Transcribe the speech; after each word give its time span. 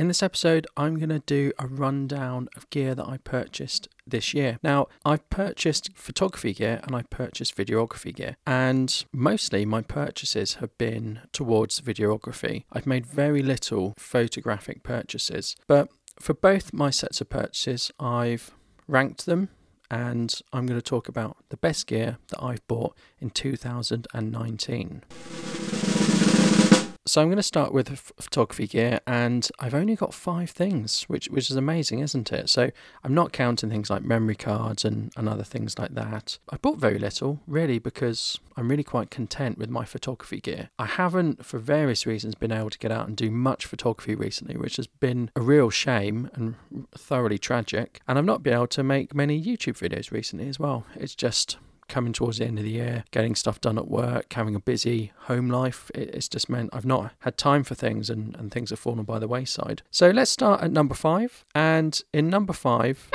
In 0.00 0.08
this 0.08 0.22
episode, 0.22 0.66
I'm 0.78 0.96
going 0.96 1.10
to 1.10 1.18
do 1.18 1.52
a 1.58 1.66
rundown 1.66 2.48
of 2.56 2.70
gear 2.70 2.94
that 2.94 3.06
I 3.06 3.18
purchased 3.18 3.86
this 4.06 4.32
year. 4.32 4.58
Now, 4.62 4.86
I've 5.04 5.28
purchased 5.28 5.90
photography 5.94 6.54
gear 6.54 6.80
and 6.84 6.96
I 6.96 7.02
purchased 7.02 7.54
videography 7.54 8.14
gear, 8.16 8.38
and 8.46 9.04
mostly 9.12 9.66
my 9.66 9.82
purchases 9.82 10.54
have 10.54 10.78
been 10.78 11.20
towards 11.34 11.82
videography. 11.82 12.64
I've 12.72 12.86
made 12.86 13.04
very 13.04 13.42
little 13.42 13.92
photographic 13.98 14.82
purchases, 14.82 15.54
but 15.66 15.90
for 16.18 16.32
both 16.32 16.72
my 16.72 16.88
sets 16.88 17.20
of 17.20 17.28
purchases, 17.28 17.90
I've 18.00 18.52
ranked 18.88 19.26
them 19.26 19.50
and 19.90 20.32
I'm 20.50 20.64
going 20.64 20.80
to 20.80 20.82
talk 20.82 21.08
about 21.08 21.36
the 21.50 21.58
best 21.58 21.86
gear 21.86 22.16
that 22.28 22.42
I've 22.42 22.66
bought 22.68 22.96
in 23.18 23.28
2019. 23.28 25.02
So 27.06 27.22
I'm 27.22 27.28
going 27.28 27.38
to 27.38 27.42
start 27.42 27.72
with 27.72 28.12
photography 28.20 28.66
gear, 28.66 29.00
and 29.06 29.48
I've 29.58 29.74
only 29.74 29.96
got 29.96 30.12
five 30.12 30.50
things, 30.50 31.04
which 31.04 31.26
which 31.26 31.50
is 31.50 31.56
amazing, 31.56 32.00
isn't 32.00 32.30
it? 32.30 32.50
So 32.50 32.70
I'm 33.02 33.14
not 33.14 33.32
counting 33.32 33.70
things 33.70 33.88
like 33.88 34.02
memory 34.02 34.34
cards 34.34 34.84
and, 34.84 35.10
and 35.16 35.26
other 35.26 35.42
things 35.42 35.78
like 35.78 35.94
that. 35.94 36.38
I 36.50 36.58
bought 36.58 36.78
very 36.78 36.98
little, 36.98 37.40
really, 37.46 37.78
because 37.78 38.38
I'm 38.54 38.68
really 38.68 38.84
quite 38.84 39.10
content 39.10 39.56
with 39.56 39.70
my 39.70 39.86
photography 39.86 40.40
gear. 40.40 40.68
I 40.78 40.84
haven't, 40.84 41.44
for 41.44 41.58
various 41.58 42.04
reasons, 42.04 42.34
been 42.34 42.52
able 42.52 42.70
to 42.70 42.78
get 42.78 42.92
out 42.92 43.08
and 43.08 43.16
do 43.16 43.30
much 43.30 43.64
photography 43.64 44.14
recently, 44.14 44.58
which 44.58 44.76
has 44.76 44.86
been 44.86 45.30
a 45.34 45.40
real 45.40 45.70
shame 45.70 46.28
and 46.34 46.56
thoroughly 46.94 47.38
tragic. 47.38 48.00
And 48.06 48.18
I've 48.18 48.26
not 48.26 48.42
been 48.42 48.54
able 48.54 48.66
to 48.68 48.82
make 48.82 49.14
many 49.14 49.42
YouTube 49.42 49.78
videos 49.78 50.12
recently 50.12 50.48
as 50.48 50.60
well. 50.60 50.84
It's 50.96 51.14
just 51.14 51.56
coming 51.90 52.12
towards 52.14 52.38
the 52.38 52.46
end 52.46 52.58
of 52.58 52.64
the 52.64 52.70
year, 52.70 53.04
getting 53.10 53.34
stuff 53.34 53.60
done 53.60 53.76
at 53.76 53.88
work, 53.88 54.32
having 54.32 54.54
a 54.54 54.60
busy 54.60 55.12
home 55.24 55.50
life, 55.50 55.90
it's 55.94 56.28
just 56.28 56.48
meant 56.48 56.70
I've 56.72 56.86
not 56.86 57.12
had 57.18 57.36
time 57.36 57.64
for 57.64 57.74
things 57.74 58.08
and, 58.08 58.34
and 58.36 58.50
things 58.50 58.70
have 58.70 58.78
fallen 58.78 59.04
by 59.04 59.18
the 59.18 59.28
wayside. 59.28 59.82
So 59.90 60.10
let's 60.10 60.30
start 60.30 60.62
at 60.62 60.70
number 60.70 60.94
five. 60.94 61.44
And 61.54 62.00
in 62.14 62.30
number 62.30 62.54
five, 62.54 63.10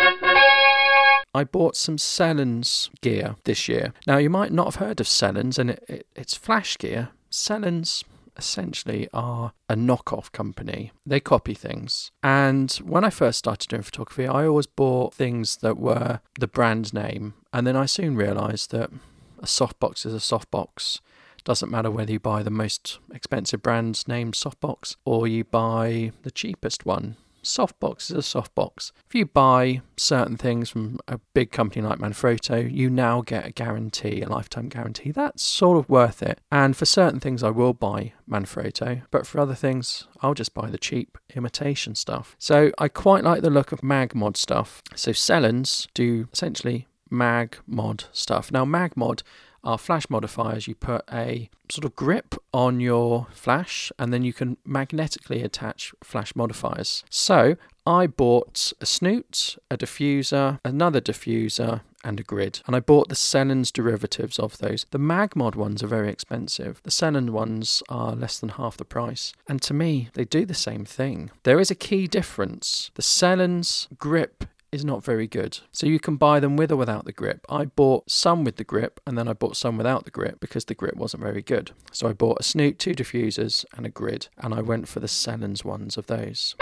I 1.36 1.44
bought 1.44 1.76
some 1.76 1.98
Selens 1.98 2.90
gear 3.02 3.36
this 3.44 3.68
year. 3.68 3.94
Now, 4.08 4.18
you 4.18 4.30
might 4.30 4.54
not 4.54 4.66
have 4.68 4.76
heard 4.76 5.02
of 5.02 5.08
Selens, 5.08 5.58
and 5.60 5.72
it, 5.72 5.84
it, 5.88 6.08
it's 6.16 6.36
flash 6.36 6.78
gear. 6.78 7.10
Selens 7.30 8.04
essentially 8.38 9.08
are 9.14 9.54
a 9.70 9.76
knockoff 9.76 10.32
company. 10.32 10.92
They 11.06 11.20
copy 11.20 11.54
things. 11.54 12.12
And 12.24 12.72
when 12.84 13.04
I 13.04 13.10
first 13.10 13.40
started 13.40 13.70
doing 13.70 13.84
photography, 13.84 14.28
I 14.28 14.46
always 14.46 14.68
bought 14.68 15.14
things 15.14 15.58
that 15.58 15.78
were 15.78 16.20
the 16.40 16.48
brand 16.48 16.94
name. 16.94 17.34
And 17.54 17.66
then 17.66 17.76
I 17.76 17.86
soon 17.86 18.16
realized 18.16 18.72
that 18.72 18.92
a 19.40 19.46
softbox 19.46 20.06
is 20.06 20.14
a 20.14 20.18
softbox. 20.18 21.00
Doesn't 21.44 21.70
matter 21.70 21.92
whether 21.92 22.12
you 22.12 22.20
buy 22.20 22.42
the 22.42 22.50
most 22.50 22.98
expensive 23.14 23.62
brand 23.62 24.08
name 24.08 24.32
softbox 24.32 24.96
or 25.06 25.28
you 25.28 25.44
buy 25.44 26.12
the 26.24 26.32
cheapest 26.32 26.86
one 26.86 27.18
softbox 27.46 28.12
is 28.12 28.12
a 28.12 28.42
softbox. 28.42 28.92
If 29.08 29.16
you 29.16 29.26
buy 29.26 29.82
certain 29.98 30.38
things 30.38 30.70
from 30.70 31.00
a 31.08 31.20
big 31.34 31.52
company 31.52 31.86
like 31.86 32.00
Manfrotto, 32.00 32.72
you 32.72 32.90
now 32.90 33.22
get 33.22 33.46
a 33.46 33.52
guarantee, 33.52 34.22
a 34.22 34.30
lifetime 34.30 34.68
guarantee. 34.68 35.12
That's 35.12 35.42
sort 35.42 35.78
of 35.78 35.90
worth 35.90 36.22
it. 36.22 36.40
And 36.52 36.76
for 36.76 36.86
certain 36.86 37.20
things, 37.20 37.44
I 37.44 37.50
will 37.50 37.74
buy 37.74 38.14
Manfrotto, 38.30 39.04
but 39.12 39.26
for 39.26 39.40
other 39.40 39.56
things, 39.56 40.08
I'll 40.22 40.34
just 40.34 40.54
buy 40.54 40.70
the 40.70 40.78
cheap 40.78 41.18
imitation 41.36 41.96
stuff. 41.96 42.36
So 42.40 42.72
I 42.78 42.88
quite 42.88 43.24
like 43.24 43.42
the 43.42 43.50
look 43.50 43.72
of 43.72 43.82
Magmod 43.82 44.38
stuff. 44.38 44.82
So 44.96 45.12
Sellens 45.12 45.88
do 45.94 46.28
essentially 46.34 46.88
MagMod 47.12 48.06
stuff. 48.12 48.52
Now, 48.52 48.66
mag 48.66 48.98
mod 48.98 49.24
are 49.66 49.78
flash 49.78 50.10
modifiers. 50.10 50.68
You 50.68 50.76
put 50.76 51.04
a 51.12 51.50
sort 51.70 51.86
of 51.86 51.96
grip 51.96 52.36
on 52.54 52.80
your 52.80 53.28
flash 53.32 53.92
and 53.98 54.14
then 54.14 54.24
you 54.24 54.32
can 54.32 54.58
magnetically 54.66 55.42
attach 55.42 55.94
flash 56.04 56.36
modifiers. 56.36 57.04
So 57.10 57.58
I 57.86 58.08
bought 58.08 58.72
a 58.80 58.86
snoot, 58.86 59.58
a 59.70 59.78
diffuser, 59.78 60.60
another 60.64 61.02
diffuser, 61.02 61.82
and 62.06 62.20
a 62.20 62.24
grid. 62.24 62.62
And 62.68 62.76
I 62.76 62.80
bought 62.80 63.10
the 63.10 63.16
Selens 63.16 63.74
derivatives 63.74 64.38
of 64.38 64.60
those. 64.60 64.86
The 64.92 65.00
Magmod 65.00 65.56
ones 65.56 65.82
are 65.82 65.88
very 65.88 66.10
expensive. 66.10 66.82
The 66.84 66.92
Selen 66.92 67.32
ones 67.32 67.82
are 67.90 68.16
less 68.16 68.40
than 68.40 68.50
half 68.50 68.78
the 68.78 68.86
price. 68.86 69.34
And 69.50 69.62
to 69.64 69.74
me, 69.74 70.10
they 70.14 70.24
do 70.24 70.46
the 70.46 70.54
same 70.54 70.86
thing. 70.86 71.32
There 71.44 71.60
is 71.60 71.72
a 71.72 71.76
key 71.76 72.08
difference. 72.08 72.92
The 72.94 73.02
Selens 73.02 73.88
grip 73.98 74.46
is 74.76 74.86
not 74.86 75.04
very 75.04 75.26
good. 75.26 75.60
So 75.72 75.88
you 75.88 76.00
can 76.00 76.18
buy 76.18 76.40
them 76.40 76.56
with 76.56 76.72
or 76.72 76.76
without 76.76 77.06
the 77.06 77.12
grip. 77.12 77.46
I 77.50 77.66
bought 77.66 78.12
some 78.12 78.44
with 78.44 78.58
the 78.58 78.64
grip 78.64 79.00
and 79.08 79.18
then 79.18 79.28
I 79.28 79.34
bought 79.34 79.58
some 79.58 79.78
without 79.78 80.06
the 80.06 80.12
grip 80.12 80.40
because 80.40 80.66
the 80.66 80.76
grip 80.76 80.96
wasn't 80.96 81.24
very 81.24 81.42
good. 81.42 81.72
So 81.92 82.08
I 82.08 82.14
bought 82.14 82.40
a 82.40 82.44
snoot, 82.44 82.78
two 82.78 82.94
diffusers, 82.94 83.66
and 83.76 83.86
a 83.86 83.90
grid, 83.90 84.28
and 84.38 84.54
I 84.54 84.62
went 84.62 84.88
for 84.88 85.00
the 85.00 85.08
Selens 85.08 85.64
ones 85.66 85.98
of 85.98 86.06
those. 86.06 86.56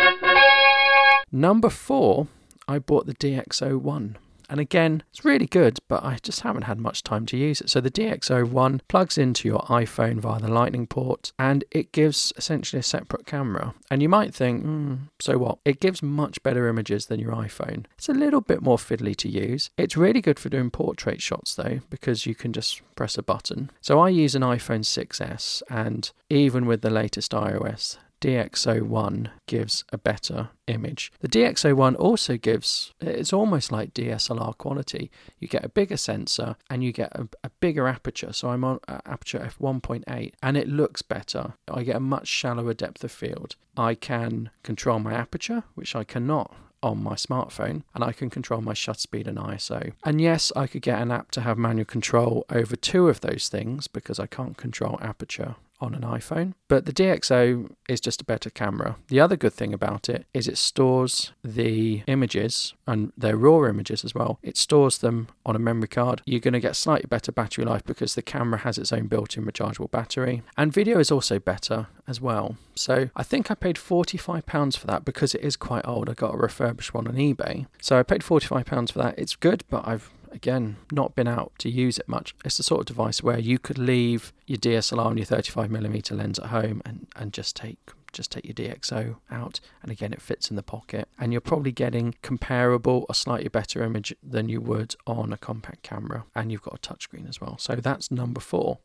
Number 1.32 1.70
four, 1.70 2.28
I 2.68 2.80
bought 2.80 3.08
the 3.08 3.16
DxO1. 3.16 4.16
And 4.50 4.60
again, 4.60 5.04
it's 5.10 5.26
really 5.26 5.48
good, 5.48 5.80
but 5.88 6.04
I 6.04 6.18
just 6.22 6.42
haven't 6.42 6.64
had 6.64 6.80
much 6.80 7.04
time 7.04 7.26
to 7.28 7.38
use 7.38 7.62
it. 7.62 7.70
So 7.70 7.82
the 7.82 7.92
DxO1 7.92 8.82
plugs 8.88 9.18
into 9.18 9.48
your 9.48 9.62
iPhone 9.62 10.20
via 10.20 10.40
the 10.40 10.52
Lightning 10.52 10.88
port 10.88 11.32
and 11.40 11.64
it 11.72 11.92
gives 11.92 12.34
essentially 12.38 12.80
a 12.80 12.84
separate 12.84 13.26
camera. 13.26 13.74
And 13.90 14.02
you 14.02 14.10
might 14.10 14.34
think, 14.34 14.66
mm, 14.66 15.00
so 15.20 15.38
what? 15.38 15.60
It 15.66 15.80
gives 15.80 16.04
much 16.04 16.42
better 16.44 16.68
images 16.68 17.08
than 17.08 17.20
your 17.20 17.32
iPhone. 17.32 17.86
It's 17.98 18.10
a 18.10 18.14
little 18.14 18.42
bit 18.42 18.62
more 18.62 18.78
fiddly 18.78 19.16
to 19.18 19.30
use. 19.30 19.70
It's 19.78 19.98
really 19.98 20.22
good 20.22 20.40
for 20.40 20.50
doing 20.50 20.72
portrait 20.72 21.22
shots 21.22 21.56
though, 21.56 21.80
because 21.90 22.26
you 22.26 22.36
can 22.36 22.54
just 22.54 22.82
press 22.96 23.18
a 23.18 23.24
button. 23.24 23.72
So 23.82 24.00
I 24.00 24.10
use 24.10 24.36
an 24.36 24.42
iPhone 24.42 24.84
6S 24.84 25.64
and 25.70 26.12
even 26.30 26.66
with 26.66 26.82
the 26.82 26.90
latest 26.90 27.32
iOS, 27.32 27.98
DxO1 28.24 29.30
gives 29.48 29.84
a 29.92 29.98
better 29.98 30.50
image. 30.68 31.12
The 31.20 31.28
DxO1 31.28 32.00
also 32.00 32.38
gives, 32.38 32.94
it's 33.02 33.34
almost 33.34 33.70
like 33.70 33.94
DSLR 33.94 34.58
quality. 34.58 35.12
You 35.40 35.50
get 35.50 35.66
a 35.66 35.70
bigger 35.70 35.98
sensor 35.98 36.56
and 36.70 36.86
you 36.86 36.94
get 36.94 37.12
a, 37.14 37.28
a 37.44 37.50
bigger 37.60 37.86
aperture. 37.86 38.32
So 38.32 38.50
I'm 38.50 38.64
on 38.64 38.80
uh, 38.88 39.00
aperture 39.06 39.40
f1.8 39.40 40.34
and 40.42 40.56
it 40.56 40.70
looks 40.70 41.02
better. 41.02 41.56
I 41.68 41.84
get 41.84 41.98
a 41.98 42.00
much 42.00 42.30
shallower 42.30 42.74
depth 42.74 43.04
of 43.04 43.12
field. 43.12 43.58
I 43.76 43.94
can 43.94 44.52
control 44.64 45.00
my 45.00 45.14
aperture, 45.14 45.64
which 45.76 45.94
I 45.94 46.06
cannot 46.06 46.56
on 46.82 47.04
my 47.04 47.16
smartphone 47.16 47.84
and 47.94 48.06
I 48.06 48.14
can 48.14 48.30
control 48.30 48.62
my 48.62 48.74
shutter 48.74 49.00
speed 49.00 49.28
and 49.28 49.38
ISO. 49.38 49.92
And 50.06 50.22
yes, 50.22 50.50
I 50.56 50.68
could 50.68 50.82
get 50.82 51.02
an 51.02 51.12
app 51.12 51.32
to 51.32 51.42
have 51.42 51.58
manual 51.58 51.86
control 51.86 52.46
over 52.50 52.78
two 52.78 53.10
of 53.10 53.20
those 53.20 53.50
things 53.50 53.88
because 53.88 54.18
I 54.18 54.28
can't 54.28 54.56
control 54.56 54.98
aperture 55.02 55.56
on 55.84 55.94
an 55.94 56.02
iPhone. 56.02 56.54
But 56.68 56.86
the 56.86 56.94
DxO 56.94 57.72
is 57.88 58.02
just 58.02 58.22
a 58.22 58.26
better 58.26 58.50
camera. 58.50 58.96
The 59.08 59.20
other 59.20 59.36
good 59.36 59.54
thing 59.54 59.74
about 59.74 60.10
it 60.10 60.26
is 60.34 60.48
it 60.48 60.58
stores 60.58 61.32
the 61.44 62.04
images 62.08 62.74
and 62.88 63.12
they're 63.18 63.38
raw 63.38 63.68
images 63.68 64.04
as 64.04 64.16
well. 64.16 64.40
It 64.42 64.58
stores 64.58 64.98
them 65.00 65.28
on 65.46 65.56
a 65.56 65.60
memory 65.60 65.88
card. 65.88 66.22
You're 66.26 66.40
going 66.40 66.54
to 66.54 66.60
get 66.60 66.76
slightly 66.76 67.08
better 67.08 67.32
battery 67.32 67.66
life 67.66 67.84
because 67.84 68.16
the 68.16 68.22
camera 68.22 68.60
has 68.60 68.78
its 68.78 68.92
own 68.92 69.08
built-in 69.08 69.46
rechargeable 69.46 69.92
battery. 69.92 70.42
And 70.58 70.74
video 70.74 71.00
is 71.00 71.12
also 71.12 71.38
better 71.38 71.88
as 72.08 72.20
well. 72.20 72.58
So 72.76 73.10
I 73.16 73.24
think 73.24 73.52
I 73.52 73.56
paid 73.56 73.76
£45 73.76 74.78
for 74.78 74.88
that 74.88 75.06
because 75.06 75.36
it 75.36 75.42
is 75.42 75.56
quite 75.56 75.88
old. 75.88 76.10
I 76.10 76.14
got 76.14 76.34
a 76.34 76.38
refurbished 76.38 76.94
one 76.94 77.08
on 77.08 77.16
eBay. 77.16 77.68
So 77.82 78.00
I 78.00 78.04
paid 78.04 78.22
£45 78.22 78.92
for 78.92 79.00
that. 79.00 79.20
It's 79.20 79.36
good, 79.36 79.64
but 79.70 79.88
I've 79.88 80.10
again, 80.34 80.78
not 80.92 81.16
been 81.16 81.28
out 81.28 81.52
to 81.60 81.70
use 81.70 81.98
it 81.98 82.10
much. 82.10 82.36
It's 82.44 82.58
the 82.58 82.64
sort 82.64 82.82
of 82.82 82.86
device 82.88 83.24
where 83.24 83.40
you 83.40 83.60
could 83.60 83.78
leave 83.78 84.34
your 84.48 84.58
DSLR 84.58 85.08
and 85.08 85.18
your 85.18 85.28
35mm 85.28 86.18
lens 86.18 86.40
at 86.40 86.48
home 86.48 86.82
and, 86.86 87.08
and 87.16 87.34
just 87.34 87.56
take 87.56 87.78
just 88.12 88.32
take 88.32 88.46
your 88.46 88.54
DxO 88.54 89.16
out 89.32 89.60
and 89.82 89.92
again 89.92 90.14
it 90.14 90.22
fits 90.22 90.52
in 90.52 90.56
the 90.56 90.62
pocket 90.62 91.10
and 91.18 91.32
you're 91.32 91.42
probably 91.42 91.72
getting 91.72 92.14
comparable 92.22 93.08
or 93.10 93.16
slightly 93.16 93.50
better 93.50 93.84
image 93.84 94.16
than 94.22 94.48
you 94.48 94.62
would 94.62 94.96
on 95.08 95.34
a 95.34 95.38
compact 95.38 95.82
camera 95.82 96.24
and 96.36 96.52
you've 96.52 96.62
got 96.62 96.76
a 96.76 96.78
touchscreen 96.78 97.28
as 97.28 97.42
well. 97.42 97.58
So 97.58 97.74
that's 97.76 98.12
number 98.12 98.40
4. 98.40 98.78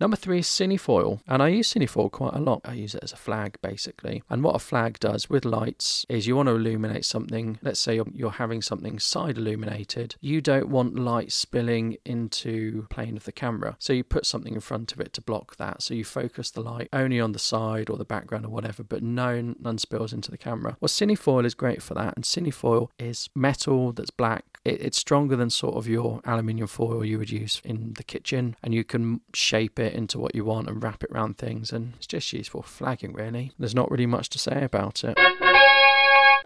Number 0.00 0.16
three 0.16 0.40
is 0.40 0.46
cinefoil, 0.46 1.20
and 1.26 1.42
I 1.42 1.48
use 1.48 1.72
cinefoil 1.72 2.10
quite 2.10 2.34
a 2.34 2.40
lot. 2.40 2.60
I 2.64 2.74
use 2.74 2.94
it 2.94 3.04
as 3.04 3.12
a 3.12 3.16
flag 3.16 3.58
basically. 3.62 4.22
And 4.28 4.42
what 4.42 4.56
a 4.56 4.58
flag 4.58 4.98
does 4.98 5.30
with 5.30 5.44
lights 5.44 6.06
is 6.08 6.26
you 6.26 6.36
want 6.36 6.48
to 6.48 6.54
illuminate 6.54 7.04
something. 7.04 7.58
Let's 7.62 7.80
say 7.80 7.96
you're, 7.96 8.06
you're 8.12 8.30
having 8.30 8.62
something 8.62 8.98
side 8.98 9.38
illuminated. 9.38 10.16
You 10.20 10.40
don't 10.40 10.68
want 10.68 10.98
light 10.98 11.32
spilling 11.32 11.96
into 12.04 12.86
plane 12.90 13.16
of 13.16 13.24
the 13.24 13.32
camera, 13.32 13.76
so 13.78 13.92
you 13.92 14.04
put 14.04 14.26
something 14.26 14.54
in 14.54 14.60
front 14.60 14.92
of 14.92 15.00
it 15.00 15.12
to 15.14 15.20
block 15.20 15.56
that. 15.56 15.82
So 15.82 15.94
you 15.94 16.04
focus 16.04 16.50
the 16.50 16.60
light 16.60 16.88
only 16.92 17.20
on 17.20 17.32
the 17.32 17.38
side 17.38 17.90
or 17.90 17.96
the 17.96 18.04
background 18.04 18.46
or 18.46 18.50
whatever, 18.50 18.82
but 18.82 19.02
none 19.02 19.56
none 19.60 19.78
spills 19.78 20.12
into 20.12 20.30
the 20.30 20.38
camera. 20.38 20.76
Well, 20.80 20.88
cinefoil 20.88 21.44
is 21.44 21.54
great 21.54 21.82
for 21.82 21.94
that, 21.94 22.14
and 22.16 22.24
cinefoil 22.24 22.88
is 22.98 23.28
metal 23.34 23.92
that's 23.92 24.10
black 24.10 24.51
it, 24.64 24.80
it's 24.80 24.98
stronger 24.98 25.36
than 25.36 25.50
sort 25.50 25.76
of 25.76 25.86
your 25.86 26.20
aluminium 26.24 26.66
foil 26.66 27.04
you 27.04 27.18
would 27.18 27.30
use 27.30 27.60
in 27.64 27.94
the 27.94 28.04
kitchen, 28.04 28.56
and 28.62 28.74
you 28.74 28.84
can 28.84 29.20
shape 29.34 29.78
it 29.78 29.94
into 29.94 30.18
what 30.18 30.34
you 30.34 30.44
want 30.44 30.68
and 30.68 30.82
wrap 30.82 31.02
it 31.02 31.10
around 31.10 31.38
things, 31.38 31.72
and 31.72 31.94
it's 31.96 32.06
just 32.06 32.32
useful 32.32 32.62
for 32.62 32.68
flagging, 32.68 33.12
really. 33.12 33.52
There's 33.58 33.74
not 33.74 33.90
really 33.90 34.06
much 34.06 34.28
to 34.30 34.38
say 34.38 34.62
about 34.62 35.04
it. 35.04 35.61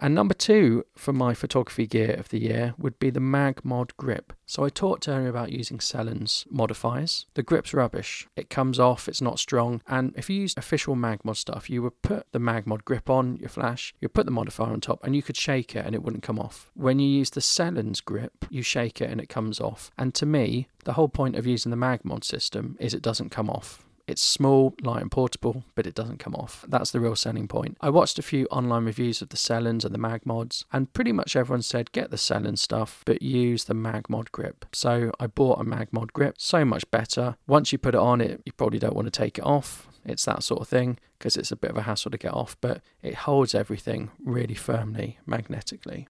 And 0.01 0.15
number 0.15 0.35
two 0.35 0.85
for 0.97 1.13
my 1.13 1.35
photography 1.35 1.87
gear 1.87 2.13
of 2.13 2.29
the 2.29 2.41
year 2.41 2.75
would 2.79 2.99
be 2.99 3.11
the 3.11 3.21
Magmod 3.21 3.91
grip. 3.97 4.33
So 4.47 4.65
I 4.65 4.69
talked 4.69 5.09
earlier 5.09 5.29
about 5.29 5.51
using 5.51 5.79
Selens 5.79 6.47
modifiers. 6.51 7.27
The 7.35 7.43
grip's 7.43 7.75
rubbish. 7.75 8.29
It 8.37 8.51
comes 8.51 8.79
off, 8.79 9.09
it's 9.09 9.23
not 9.23 9.39
strong. 9.39 9.83
And 9.89 10.15
if 10.17 10.31
you 10.31 10.41
use 10.41 10.55
official 10.57 10.95
Magmod 10.95 11.37
stuff, 11.37 11.69
you 11.69 11.83
would 11.83 12.01
put 12.03 12.27
the 12.33 12.39
Magmod 12.39 12.85
grip 12.85 13.11
on 13.11 13.37
your 13.39 13.49
flash, 13.49 13.95
you 14.01 14.09
put 14.09 14.27
the 14.27 14.33
modifier 14.33 14.73
on 14.73 14.81
top, 14.81 15.01
and 15.03 15.17
you 15.17 15.23
could 15.23 15.37
shake 15.37 15.75
it 15.75 15.85
and 15.85 15.95
it 15.95 16.03
wouldn't 16.03 16.23
come 16.23 16.39
off. 16.39 16.71
When 16.75 16.99
you 16.99 17.09
use 17.09 17.31
the 17.31 17.41
Selens 17.41 18.05
grip, 18.05 18.45
you 18.51 18.63
shake 18.63 19.01
it 19.01 19.11
and 19.11 19.21
it 19.21 19.29
comes 19.29 19.61
off. 19.61 19.91
And 19.99 20.15
to 20.15 20.27
me, 20.27 20.69
the 20.85 20.93
whole 20.93 21.09
point 21.09 21.37
of 21.37 21.47
using 21.47 21.71
the 21.71 21.77
Magmod 21.77 22.25
system 22.25 22.77
is 22.79 22.95
it 22.95 23.03
doesn't 23.03 23.31
come 23.31 23.51
off. 23.51 23.86
It's 24.07 24.23
small, 24.23 24.75
light, 24.83 25.03
and 25.03 25.11
portable, 25.11 25.65
but 25.75 25.87
it 25.87 25.95
doesn't 25.95 26.19
come 26.19 26.35
off. 26.35 26.65
That's 26.69 26.93
the 26.93 27.01
real 27.01 27.17
selling 27.17 27.49
point. 27.49 27.77
I 27.81 27.91
watched 27.91 28.19
a 28.19 28.23
few 28.23 28.47
online 28.47 28.85
reviews 28.85 29.21
of 29.21 29.31
the 29.31 29.37
Selens 29.37 29.85
and 29.85 29.95
the 29.95 29.99
Magmods, 29.99 30.65
and 30.73 30.93
pretty 30.93 31.13
much 31.13 31.35
everyone 31.35 31.63
said 31.63 31.91
get 31.93 32.11
the 32.11 32.17
Selen 32.17 32.57
stuff, 32.57 33.03
but 33.05 33.21
use 33.21 33.65
the 33.65 33.75
Magmod 33.75 34.31
grip. 34.31 34.65
So 34.73 35.11
I 35.19 35.27
bought 35.27 35.61
a 35.61 35.65
Magmod 35.65 36.13
grip, 36.13 36.37
so 36.39 36.65
much 36.65 36.89
better. 36.91 37.37
Once 37.49 37.73
you 37.73 37.79
put 37.79 37.95
it 37.95 38.01
on, 38.01 38.21
it 38.21 38.43
you 38.45 38.53
probably 38.53 38.79
don't 38.79 38.95
want 38.95 39.07
to 39.07 39.11
take 39.11 39.39
it 39.39 39.45
off. 39.45 39.89
It's 40.05 40.25
that 40.27 40.45
sort 40.45 40.61
of 40.61 40.69
thing 40.69 40.99
because 41.19 41.37
it's 41.37 41.51
a 41.51 41.57
bit 41.57 41.71
of 41.71 41.77
a 41.77 41.83
hassle 41.83 42.13
to 42.13 42.19
get 42.19 42.33
off, 42.33 42.57
but 42.61 42.81
it 43.03 43.15
holds 43.15 43.55
everything 43.55 44.11
really 44.23 44.55
firmly 44.55 45.19
magnetically. 45.27 46.07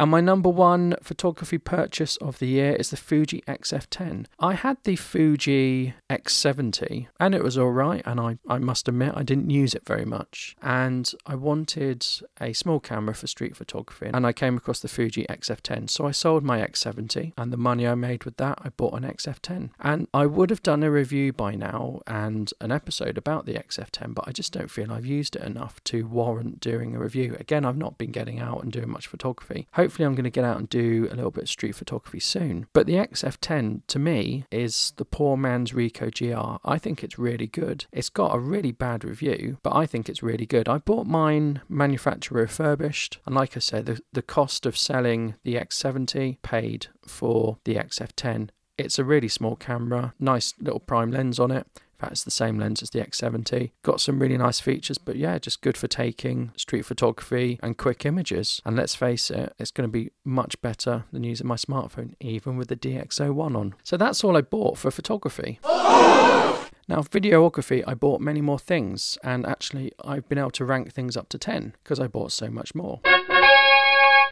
And 0.00 0.10
my 0.10 0.22
number 0.22 0.48
one 0.48 0.96
photography 1.02 1.58
purchase 1.58 2.16
of 2.16 2.38
the 2.38 2.46
year 2.46 2.72
is 2.72 2.88
the 2.88 2.96
Fuji 2.96 3.44
XF10. 3.46 4.24
I 4.38 4.54
had 4.54 4.78
the 4.84 4.96
Fuji 4.96 5.92
X70 6.08 7.08
and 7.20 7.34
it 7.34 7.44
was 7.44 7.58
all 7.58 7.70
right, 7.70 8.02
and 8.06 8.18
I, 8.18 8.38
I 8.48 8.56
must 8.56 8.88
admit 8.88 9.12
I 9.14 9.22
didn't 9.22 9.50
use 9.50 9.74
it 9.74 9.84
very 9.84 10.06
much. 10.06 10.56
And 10.62 11.12
I 11.26 11.34
wanted 11.34 12.06
a 12.40 12.54
small 12.54 12.80
camera 12.80 13.14
for 13.14 13.26
street 13.26 13.54
photography, 13.54 14.10
and 14.14 14.26
I 14.26 14.32
came 14.32 14.56
across 14.56 14.80
the 14.80 14.88
Fuji 14.88 15.26
XF10. 15.28 15.90
So 15.90 16.06
I 16.06 16.12
sold 16.12 16.44
my 16.44 16.60
X70, 16.60 17.34
and 17.36 17.52
the 17.52 17.58
money 17.58 17.86
I 17.86 17.94
made 17.94 18.24
with 18.24 18.38
that, 18.38 18.58
I 18.62 18.70
bought 18.70 18.94
an 18.94 19.02
XF10. 19.02 19.68
And 19.80 20.08
I 20.14 20.24
would 20.24 20.48
have 20.48 20.62
done 20.62 20.82
a 20.82 20.90
review 20.90 21.34
by 21.34 21.54
now 21.54 22.00
and 22.06 22.50
an 22.62 22.72
episode 22.72 23.18
about 23.18 23.44
the 23.44 23.52
XF10, 23.52 24.14
but 24.14 24.26
I 24.26 24.32
just 24.32 24.54
don't 24.54 24.70
feel 24.70 24.90
I've 24.90 25.04
used 25.04 25.36
it 25.36 25.42
enough 25.42 25.84
to 25.84 26.06
warrant 26.06 26.58
doing 26.58 26.96
a 26.96 26.98
review. 26.98 27.36
Again, 27.38 27.66
I've 27.66 27.76
not 27.76 27.98
been 27.98 28.12
getting 28.12 28.40
out 28.40 28.62
and 28.62 28.72
doing 28.72 28.88
much 28.88 29.06
photography. 29.06 29.68
Hopefully, 29.74 29.89
hopefully 29.90 30.06
I'm 30.06 30.14
going 30.14 30.22
to 30.22 30.30
get 30.30 30.44
out 30.44 30.56
and 30.56 30.68
do 30.68 31.08
a 31.10 31.16
little 31.16 31.32
bit 31.32 31.42
of 31.42 31.48
street 31.48 31.74
photography 31.74 32.20
soon. 32.20 32.68
But 32.72 32.86
the 32.86 32.94
XF10 32.94 33.80
to 33.88 33.98
me 33.98 34.44
is 34.52 34.92
the 34.98 35.04
poor 35.04 35.36
man's 35.36 35.72
Ricoh 35.72 36.14
GR. 36.16 36.60
I 36.64 36.78
think 36.78 37.02
it's 37.02 37.18
really 37.18 37.48
good. 37.48 37.86
It's 37.90 38.08
got 38.08 38.32
a 38.32 38.38
really 38.38 38.70
bad 38.70 39.02
review, 39.02 39.58
but 39.64 39.74
I 39.74 39.86
think 39.86 40.08
it's 40.08 40.22
really 40.22 40.46
good. 40.46 40.68
I 40.68 40.78
bought 40.78 41.08
mine 41.08 41.62
manufacturer 41.68 42.42
refurbished, 42.42 43.18
and 43.26 43.34
like 43.34 43.56
I 43.56 43.60
said, 43.60 43.86
the, 43.86 44.00
the 44.12 44.22
cost 44.22 44.64
of 44.64 44.78
selling 44.78 45.34
the 45.42 45.56
X70 45.56 46.40
paid 46.40 46.86
for 47.04 47.58
the 47.64 47.74
XF10. 47.74 48.50
It's 48.78 49.00
a 49.00 49.04
really 49.04 49.26
small 49.26 49.56
camera, 49.56 50.14
nice 50.20 50.54
little 50.60 50.78
prime 50.78 51.10
lens 51.10 51.40
on 51.40 51.50
it 51.50 51.66
it's 52.02 52.24
the 52.24 52.30
same 52.30 52.58
lens 52.58 52.82
as 52.82 52.90
the 52.90 53.00
X70. 53.00 53.70
Got 53.82 54.00
some 54.00 54.18
really 54.18 54.38
nice 54.38 54.60
features, 54.60 54.98
but 54.98 55.16
yeah, 55.16 55.38
just 55.38 55.60
good 55.60 55.76
for 55.76 55.88
taking 55.88 56.52
street 56.56 56.84
photography 56.84 57.58
and 57.62 57.76
quick 57.78 58.04
images. 58.04 58.60
And 58.64 58.76
let's 58.76 58.94
face 58.94 59.30
it, 59.30 59.54
it's 59.58 59.70
going 59.70 59.88
to 59.88 59.92
be 59.92 60.10
much 60.24 60.60
better 60.62 61.04
than 61.12 61.24
using 61.24 61.46
my 61.46 61.56
smartphone, 61.56 62.14
even 62.20 62.56
with 62.56 62.68
the 62.68 62.76
DxO1 62.76 63.56
on. 63.56 63.74
So 63.82 63.96
that's 63.96 64.24
all 64.24 64.36
I 64.36 64.40
bought 64.40 64.78
for 64.78 64.90
photography. 64.90 65.58
Now, 65.62 67.02
videography, 67.02 67.84
I 67.86 67.94
bought 67.94 68.20
many 68.20 68.40
more 68.40 68.58
things, 68.58 69.16
and 69.22 69.46
actually, 69.46 69.92
I've 70.04 70.28
been 70.28 70.38
able 70.38 70.50
to 70.52 70.64
rank 70.64 70.92
things 70.92 71.16
up 71.16 71.28
to 71.28 71.38
10 71.38 71.74
because 71.84 72.00
I 72.00 72.08
bought 72.08 72.32
so 72.32 72.50
much 72.50 72.74
more. 72.74 73.00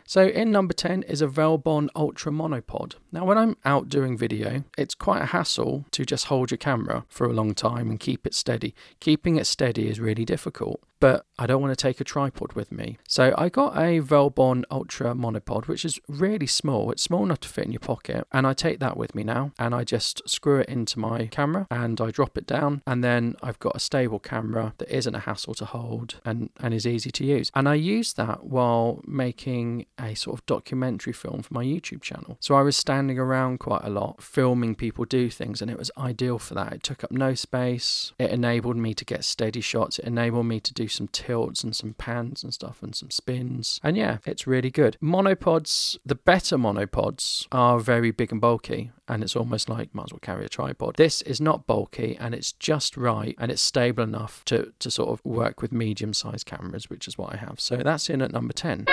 So 0.09 0.27
in 0.27 0.51
number 0.51 0.73
10 0.73 1.03
is 1.03 1.21
a 1.21 1.27
Velbon 1.27 1.91
Ultra 1.95 2.33
Monopod. 2.33 2.95
Now 3.13 3.27
when 3.27 3.37
I'm 3.37 3.59
out 3.67 3.91
doing 3.91 4.17
video, 4.17 4.65
it's 4.79 4.95
quite 4.95 5.21
a 5.21 5.27
hassle 5.27 5.85
to 5.91 6.07
just 6.07 6.29
hold 6.29 6.51
your 6.51 6.57
camera 6.57 7.05
for 7.11 7.27
a 7.27 7.33
long 7.35 7.53
time 7.53 7.91
and 7.91 8.01
keep 8.01 8.27
it 8.27 8.33
steady. 8.33 8.75
Keeping 9.01 9.37
it 9.37 9.47
steady 9.47 9.87
is 9.87 10.01
really 10.01 10.25
difficult 10.25 10.81
but 11.01 11.27
I 11.39 11.47
don't 11.47 11.63
want 11.63 11.77
to 11.77 11.83
take 11.83 12.01
a 12.01 12.05
tripod 12.05 12.55
with 12.55 12.73
me. 12.73 12.99
So 13.09 13.35
I 13.37 13.49
got 13.49 13.77
a 13.77 14.01
Velbon 14.01 14.65
Ultra 14.71 15.15
monopod, 15.15 15.69
which 15.69 15.85
is 15.85 16.01
really 16.09 16.47
small. 16.47 16.91
It's 16.91 17.03
small 17.03 17.25
enough 17.25 17.41
to 17.41 17.49
fit 17.49 17.65
in 17.65 17.73
your 17.73 17.81
pocket, 17.81 18.27
and 18.33 18.47
I 18.47 18.53
take 18.53 18.81
that 18.81 18.97
with 18.97 19.15
me 19.15 19.23
now, 19.23 19.53
and 19.59 19.75
I 19.75 19.85
just 19.85 20.29
screw 20.29 20.61
it 20.61 20.69
into 20.69 20.99
my 20.99 21.27
camera 21.27 21.67
and 21.71 22.01
I 22.01 22.11
drop 22.11 22.37
it 22.37 22.47
down, 22.47 22.83
and 22.87 23.05
then 23.05 23.37
I've 23.43 23.59
got 23.59 23.77
a 23.77 23.81
stable 23.81 24.19
camera 24.19 24.75
that 24.79 24.95
isn't 24.95 25.15
a 25.15 25.21
hassle 25.21 25.55
to 25.55 25.65
hold 25.65 26.17
and, 26.25 26.51
and 26.61 26.75
is 26.75 26.87
easy 26.87 27.11
to 27.13 27.25
use. 27.25 27.51
And 27.55 27.69
I 27.69 27.75
use 27.75 28.15
that 28.15 28.45
while 28.45 29.01
making 29.07 29.87
a 29.99 30.15
sort 30.15 30.39
of 30.39 30.47
documentary 30.47 31.13
film 31.13 31.43
for 31.43 31.55
my 31.55 31.65
YouTube 31.65 32.03
channel. 32.03 32.37
So 32.41 32.55
I 32.55 32.63
was 32.63 32.77
standing 32.77 33.19
around 33.19 33.59
quite 33.59 33.85
a 33.85 33.91
lot, 33.91 34.23
filming 34.23 34.75
people 34.75 35.05
do 35.05 35.31
things, 35.31 35.61
and 35.61 35.71
it 35.71 35.79
was 35.79 35.91
ideal 35.97 36.39
for 36.39 36.55
that. 36.55 36.73
It 36.73 36.83
took 36.83 37.05
up 37.05 37.11
no 37.11 37.35
space, 37.35 38.13
it 38.19 38.31
enabled 38.31 38.77
me 38.77 38.95
to 38.95 39.05
get 39.05 39.25
steady 39.25 39.61
shots, 39.61 39.99
it 39.99 40.05
enabled 40.05 40.47
me 40.47 40.61
to 40.61 40.75
do 40.75 40.89
some 40.89 41.09
tilts 41.09 41.63
and 41.63 41.75
some 41.75 41.95
pans 41.95 42.43
and 42.43 42.53
stuff 42.53 42.83
and 42.83 42.95
some 42.95 43.11
spins. 43.11 43.81
And 43.83 43.97
yeah, 43.97 44.19
it's 44.25 44.47
really 44.47 44.71
good. 44.71 44.97
Monopods, 45.03 45.99
the 46.05 46.15
better 46.15 46.57
monopods 46.57 47.47
are 47.53 47.79
very 47.79 48.11
big 48.11 48.33
and 48.33 48.41
bulky, 48.41 48.91
and 49.09 49.23
it's 49.23 49.35
almost 49.35 49.69
like 49.69 49.95
might 49.95 50.05
as 50.05 50.13
well 50.13 50.21
carry 50.21 50.45
a 50.45 50.49
tripod. 50.49 50.97
This 50.97 51.23
is 51.23 51.41
not 51.41 51.67
bulky 51.67 52.17
and 52.21 52.35
it's 52.35 52.53
just 52.53 52.97
right 52.97 53.35
and 53.39 53.51
it's 53.51 53.63
stable 53.63 54.05
enough 54.05 54.45
to, 54.47 54.73
to 54.79 54.91
sort 54.91 55.09
of 55.09 55.25
work 55.25 55.63
with 55.63 55.73
medium 55.73 56.13
sized 56.13 56.47
cameras, 56.47 56.91
which 56.91 57.09
is 57.09 57.17
what 57.17 57.33
I 57.33 57.37
have. 57.39 57.59
So 57.59 57.77
that's 57.77 58.11
in 58.11 58.23
at 58.23 58.33
number 58.33 58.53
10. 58.53 58.87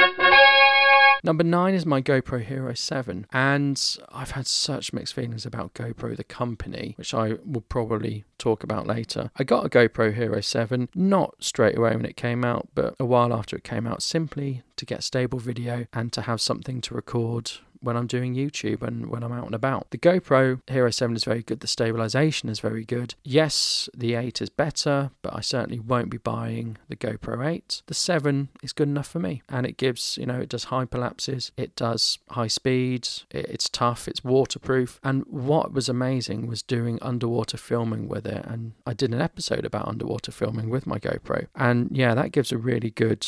Number 1.26 1.44
nine 1.44 1.74
is 1.74 1.88
my 1.88 2.04
GoPro 2.04 2.44
Hero 2.44 2.76
7, 2.76 3.26
and 3.34 3.98
I've 4.12 4.32
had 4.32 4.46
such 4.46 4.94
mixed 4.94 5.16
feelings 5.16 5.44
about 5.44 5.74
GoPro, 5.74 6.16
the 6.16 6.24
company, 6.24 6.94
which 7.00 7.16
I 7.16 7.38
will 7.44 7.62
probably 7.62 8.26
talk 8.38 8.64
about 8.64 8.86
later. 8.86 9.32
I 9.36 9.44
got 9.44 9.66
a 9.66 9.70
GoPro 9.70 10.14
Hero 10.14 10.40
7, 10.40 10.88
not 10.94 11.44
straight 11.44 11.80
away 11.80 11.96
when 11.96 12.06
it 12.06 12.16
came 12.16 12.46
out, 12.46 12.68
but 12.76 12.94
a 13.00 13.06
while 13.06 13.34
after 13.34 13.56
it 13.56 13.64
came 13.64 13.88
out, 13.88 14.04
simply 14.04 14.62
to 14.76 14.86
get 14.86 15.02
stable 15.02 15.40
video 15.40 15.88
and 15.92 16.14
to 16.14 16.22
have 16.22 16.42
something 16.42 16.80
to 16.82 16.94
record 16.94 17.54
when 17.86 17.96
I'm 17.96 18.08
doing 18.08 18.36
YouTube 18.36 18.82
and 18.82 19.08
when 19.08 19.24
I'm 19.24 19.32
out 19.32 19.46
and 19.46 19.56
about. 19.56 19.92
The 19.92 19.98
GoPro 19.98 20.62
Hero 20.68 20.92
7 20.92 21.16
is 21.16 21.24
very 21.24 21.44
good, 21.44 21.60
the 21.60 21.68
stabilization 21.68 22.50
is 22.50 22.60
very 22.60 22.84
good. 22.84 23.16
Yes, 23.24 23.88
the 23.96 24.16
8 24.16 24.42
is 24.42 24.50
better, 24.50 25.12
but 25.22 25.36
I 25.36 25.42
certainly 25.42 25.80
won't 25.80 26.10
be 26.10 26.18
buying 26.18 26.78
the 26.90 26.96
GoPro 26.96 27.46
8. 27.46 27.84
The 27.86 27.94
7 27.94 28.50
is 28.64 28.74
good 28.74 28.88
enough 28.90 29.08
for 29.08 29.20
me 29.20 29.42
and 29.50 29.66
it 29.66 29.78
gives, 29.78 30.18
you 30.18 30.26
know, 30.26 30.40
it 30.40 30.50
does 30.50 30.66
hyperlapses, 30.66 31.52
it 31.56 31.76
does 31.76 32.20
high 32.32 32.48
speeds, 32.48 33.26
it's 33.32 33.70
tough, 33.70 34.08
it's 34.08 34.24
waterproof. 34.24 35.00
And 35.04 35.24
what 35.28 35.72
was 35.72 35.88
amazing 35.88 36.48
was 36.48 36.62
doing 36.62 37.00
underwater 37.02 37.58
filming 37.58 38.08
with 38.08 38.26
it. 38.26 38.46
And 38.46 38.74
I 38.86 38.94
did 38.94 39.14
an 39.14 39.22
episode 39.22 39.66
about 39.66 39.88
underwater 39.88 40.32
filming 40.32 40.70
with 40.70 40.88
my 40.88 41.00
GoPro. 41.00 41.48
And 41.56 41.90
yeah, 41.92 42.16
that 42.16 42.32
gives 42.32 42.52
a 42.52 42.58
really 42.58 42.90
good 42.90 43.26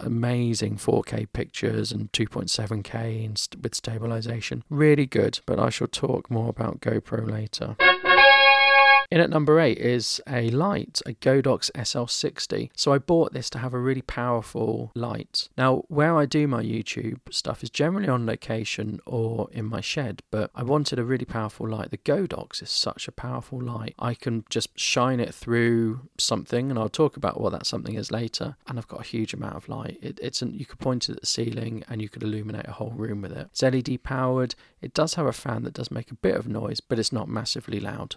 amazing 0.00 0.76
4K 0.76 1.26
pictures 1.32 1.92
and 1.92 2.10
2.7K 2.12 3.38
st- 3.38 3.62
with 3.62 3.74
stabilization. 3.74 4.64
Really 4.70 5.06
good, 5.06 5.40
but 5.46 5.58
I 5.58 5.70
shall 5.70 5.88
talk 5.88 6.30
more 6.30 6.48
about 6.48 6.80
GoPro 6.80 7.30
later. 7.30 7.76
In 9.10 9.22
at 9.22 9.30
number 9.30 9.58
eight 9.58 9.78
is 9.78 10.20
a 10.28 10.50
light, 10.50 11.00
a 11.06 11.14
Godox 11.14 11.70
SL60. 11.72 12.68
So 12.76 12.92
I 12.92 12.98
bought 12.98 13.32
this 13.32 13.48
to 13.50 13.58
have 13.58 13.72
a 13.72 13.78
really 13.78 14.02
powerful 14.02 14.90
light. 14.94 15.48
Now, 15.56 15.84
where 15.88 16.14
I 16.14 16.26
do 16.26 16.46
my 16.46 16.62
YouTube 16.62 17.20
stuff 17.30 17.62
is 17.62 17.70
generally 17.70 18.08
on 18.08 18.26
location 18.26 19.00
or 19.06 19.48
in 19.50 19.64
my 19.64 19.80
shed, 19.80 20.22
but 20.30 20.50
I 20.54 20.62
wanted 20.62 20.98
a 20.98 21.04
really 21.04 21.24
powerful 21.24 21.66
light. 21.66 21.90
The 21.90 21.96
Godox 21.96 22.62
is 22.62 22.68
such 22.68 23.08
a 23.08 23.12
powerful 23.12 23.62
light. 23.62 23.94
I 23.98 24.12
can 24.12 24.44
just 24.50 24.78
shine 24.78 25.20
it 25.20 25.34
through 25.34 26.00
something, 26.18 26.68
and 26.68 26.78
I'll 26.78 26.90
talk 26.90 27.16
about 27.16 27.40
what 27.40 27.52
that 27.52 27.66
something 27.66 27.94
is 27.94 28.10
later. 28.10 28.56
And 28.66 28.78
I've 28.78 28.88
got 28.88 29.00
a 29.00 29.08
huge 29.08 29.32
amount 29.32 29.56
of 29.56 29.70
light. 29.70 29.98
It, 30.02 30.20
it's 30.22 30.42
an, 30.42 30.52
you 30.52 30.66
could 30.66 30.80
point 30.80 31.08
it 31.08 31.12
at 31.12 31.20
the 31.22 31.26
ceiling 31.26 31.82
and 31.88 32.02
you 32.02 32.10
could 32.10 32.22
illuminate 32.22 32.68
a 32.68 32.72
whole 32.72 32.92
room 32.92 33.22
with 33.22 33.32
it. 33.32 33.48
It's 33.52 33.62
LED 33.62 34.02
powered. 34.02 34.54
It 34.82 34.92
does 34.92 35.14
have 35.14 35.26
a 35.26 35.32
fan 35.32 35.62
that 35.62 35.72
does 35.72 35.90
make 35.90 36.10
a 36.10 36.14
bit 36.14 36.36
of 36.36 36.46
noise, 36.46 36.80
but 36.80 36.98
it's 36.98 37.12
not 37.12 37.26
massively 37.26 37.80
loud. 37.80 38.14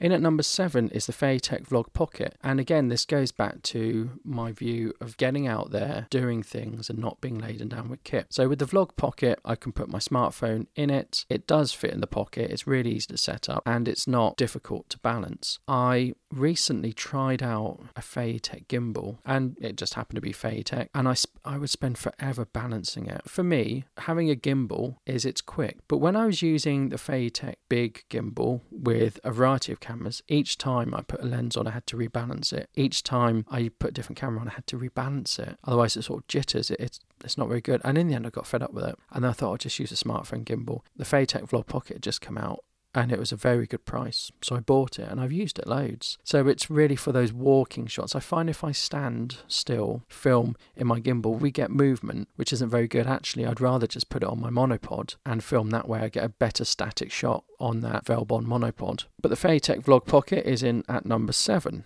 In 0.00 0.12
at 0.12 0.22
number 0.22 0.42
seven 0.42 0.88
is 0.88 1.04
the 1.04 1.12
Feitek 1.12 1.68
Vlog 1.68 1.92
Pocket. 1.92 2.36
And 2.42 2.58
again, 2.58 2.88
this 2.88 3.04
goes 3.04 3.32
back 3.32 3.60
to 3.64 4.18
my 4.24 4.50
view 4.50 4.94
of 4.98 5.18
getting 5.18 5.46
out 5.46 5.72
there, 5.72 6.06
doing 6.08 6.42
things, 6.42 6.88
and 6.88 6.98
not 6.98 7.20
being 7.20 7.38
laden 7.38 7.68
down 7.68 7.90
with 7.90 8.02
kit. 8.02 8.26
So 8.30 8.48
with 8.48 8.60
the 8.60 8.64
Vlog 8.64 8.96
Pocket, 8.96 9.38
I 9.44 9.56
can 9.56 9.72
put 9.72 9.90
my 9.90 9.98
smartphone 9.98 10.68
in 10.74 10.88
it. 10.88 11.26
It 11.28 11.46
does 11.46 11.74
fit 11.74 11.92
in 11.92 12.00
the 12.00 12.06
pocket. 12.06 12.50
It's 12.50 12.66
really 12.66 12.92
easy 12.92 13.08
to 13.08 13.18
set 13.18 13.50
up 13.50 13.62
and 13.66 13.86
it's 13.86 14.06
not 14.06 14.38
difficult 14.38 14.88
to 14.88 14.98
balance. 15.00 15.58
I 15.68 16.14
recently 16.30 16.92
tried 16.92 17.42
out 17.42 17.80
a 17.96 18.00
Phaetech 18.00 18.66
gimbal, 18.66 19.18
and 19.24 19.56
it 19.60 19.76
just 19.76 19.94
happened 19.94 20.16
to 20.16 20.20
be 20.20 20.32
Phaetech, 20.32 20.88
and 20.94 21.08
I, 21.08 21.14
sp- 21.14 21.38
I 21.44 21.58
would 21.58 21.70
spend 21.70 21.98
forever 21.98 22.44
balancing 22.44 23.06
it. 23.06 23.28
For 23.28 23.42
me, 23.42 23.84
having 23.98 24.30
a 24.30 24.34
gimbal 24.34 24.96
is 25.06 25.24
it's 25.24 25.40
quick, 25.40 25.78
but 25.88 25.98
when 25.98 26.16
I 26.16 26.26
was 26.26 26.42
using 26.42 26.88
the 26.88 26.96
Phaetech 26.96 27.56
big 27.68 28.04
gimbal 28.10 28.62
with 28.70 29.18
a 29.24 29.32
variety 29.32 29.72
of 29.72 29.80
cameras, 29.80 30.22
each 30.28 30.58
time 30.58 30.94
I 30.94 31.02
put 31.02 31.22
a 31.22 31.26
lens 31.26 31.56
on, 31.56 31.66
I 31.66 31.70
had 31.70 31.86
to 31.88 31.96
rebalance 31.96 32.52
it. 32.52 32.68
Each 32.74 33.02
time 33.02 33.44
I 33.50 33.70
put 33.78 33.90
a 33.90 33.94
different 33.94 34.18
camera 34.18 34.40
on, 34.40 34.48
I 34.48 34.52
had 34.52 34.66
to 34.68 34.78
rebalance 34.78 35.38
it. 35.38 35.58
Otherwise, 35.64 35.96
it 35.96 36.02
sort 36.02 36.22
of 36.22 36.28
jitters. 36.28 36.70
It, 36.70 36.80
it's 36.80 37.00
it's 37.22 37.36
not 37.36 37.48
very 37.48 37.60
good. 37.60 37.82
And 37.84 37.98
in 37.98 38.08
the 38.08 38.14
end, 38.14 38.26
I 38.26 38.30
got 38.30 38.46
fed 38.46 38.62
up 38.62 38.72
with 38.72 38.84
it, 38.84 38.98
and 39.10 39.26
I 39.26 39.32
thought 39.32 39.54
I'd 39.54 39.60
just 39.60 39.78
use 39.78 39.92
a 39.92 39.94
smartphone 39.94 40.44
gimbal. 40.44 40.80
The 40.96 41.04
Phaetech 41.04 41.48
Vlog 41.48 41.66
Pocket 41.66 41.96
had 41.96 42.02
just 42.02 42.20
come 42.20 42.38
out, 42.38 42.64
and 42.94 43.12
it 43.12 43.18
was 43.18 43.32
a 43.32 43.36
very 43.36 43.66
good 43.66 43.84
price. 43.84 44.30
So 44.42 44.56
I 44.56 44.60
bought 44.60 44.98
it 44.98 45.08
and 45.08 45.20
I've 45.20 45.32
used 45.32 45.58
it 45.58 45.66
loads. 45.66 46.18
So 46.24 46.48
it's 46.48 46.70
really 46.70 46.96
for 46.96 47.12
those 47.12 47.32
walking 47.32 47.86
shots. 47.86 48.14
I 48.14 48.20
find 48.20 48.50
if 48.50 48.64
I 48.64 48.72
stand 48.72 49.38
still, 49.48 50.02
film 50.08 50.56
in 50.76 50.86
my 50.86 51.00
gimbal, 51.00 51.38
we 51.38 51.50
get 51.50 51.70
movement, 51.70 52.28
which 52.36 52.52
isn't 52.52 52.70
very 52.70 52.88
good. 52.88 53.06
Actually, 53.06 53.46
I'd 53.46 53.60
rather 53.60 53.86
just 53.86 54.08
put 54.08 54.22
it 54.22 54.28
on 54.28 54.40
my 54.40 54.50
monopod 54.50 55.16
and 55.24 55.44
film 55.44 55.70
that 55.70 55.88
way. 55.88 56.00
I 56.00 56.08
get 56.08 56.24
a 56.24 56.28
better 56.28 56.64
static 56.64 57.10
shot 57.10 57.44
on 57.58 57.80
that 57.80 58.04
Velbon 58.04 58.46
monopod. 58.46 59.04
But 59.20 59.28
the 59.28 59.36
Phaetech 59.36 59.84
Vlog 59.84 60.06
Pocket 60.06 60.46
is 60.46 60.62
in 60.62 60.84
at 60.88 61.06
number 61.06 61.32
seven. 61.32 61.84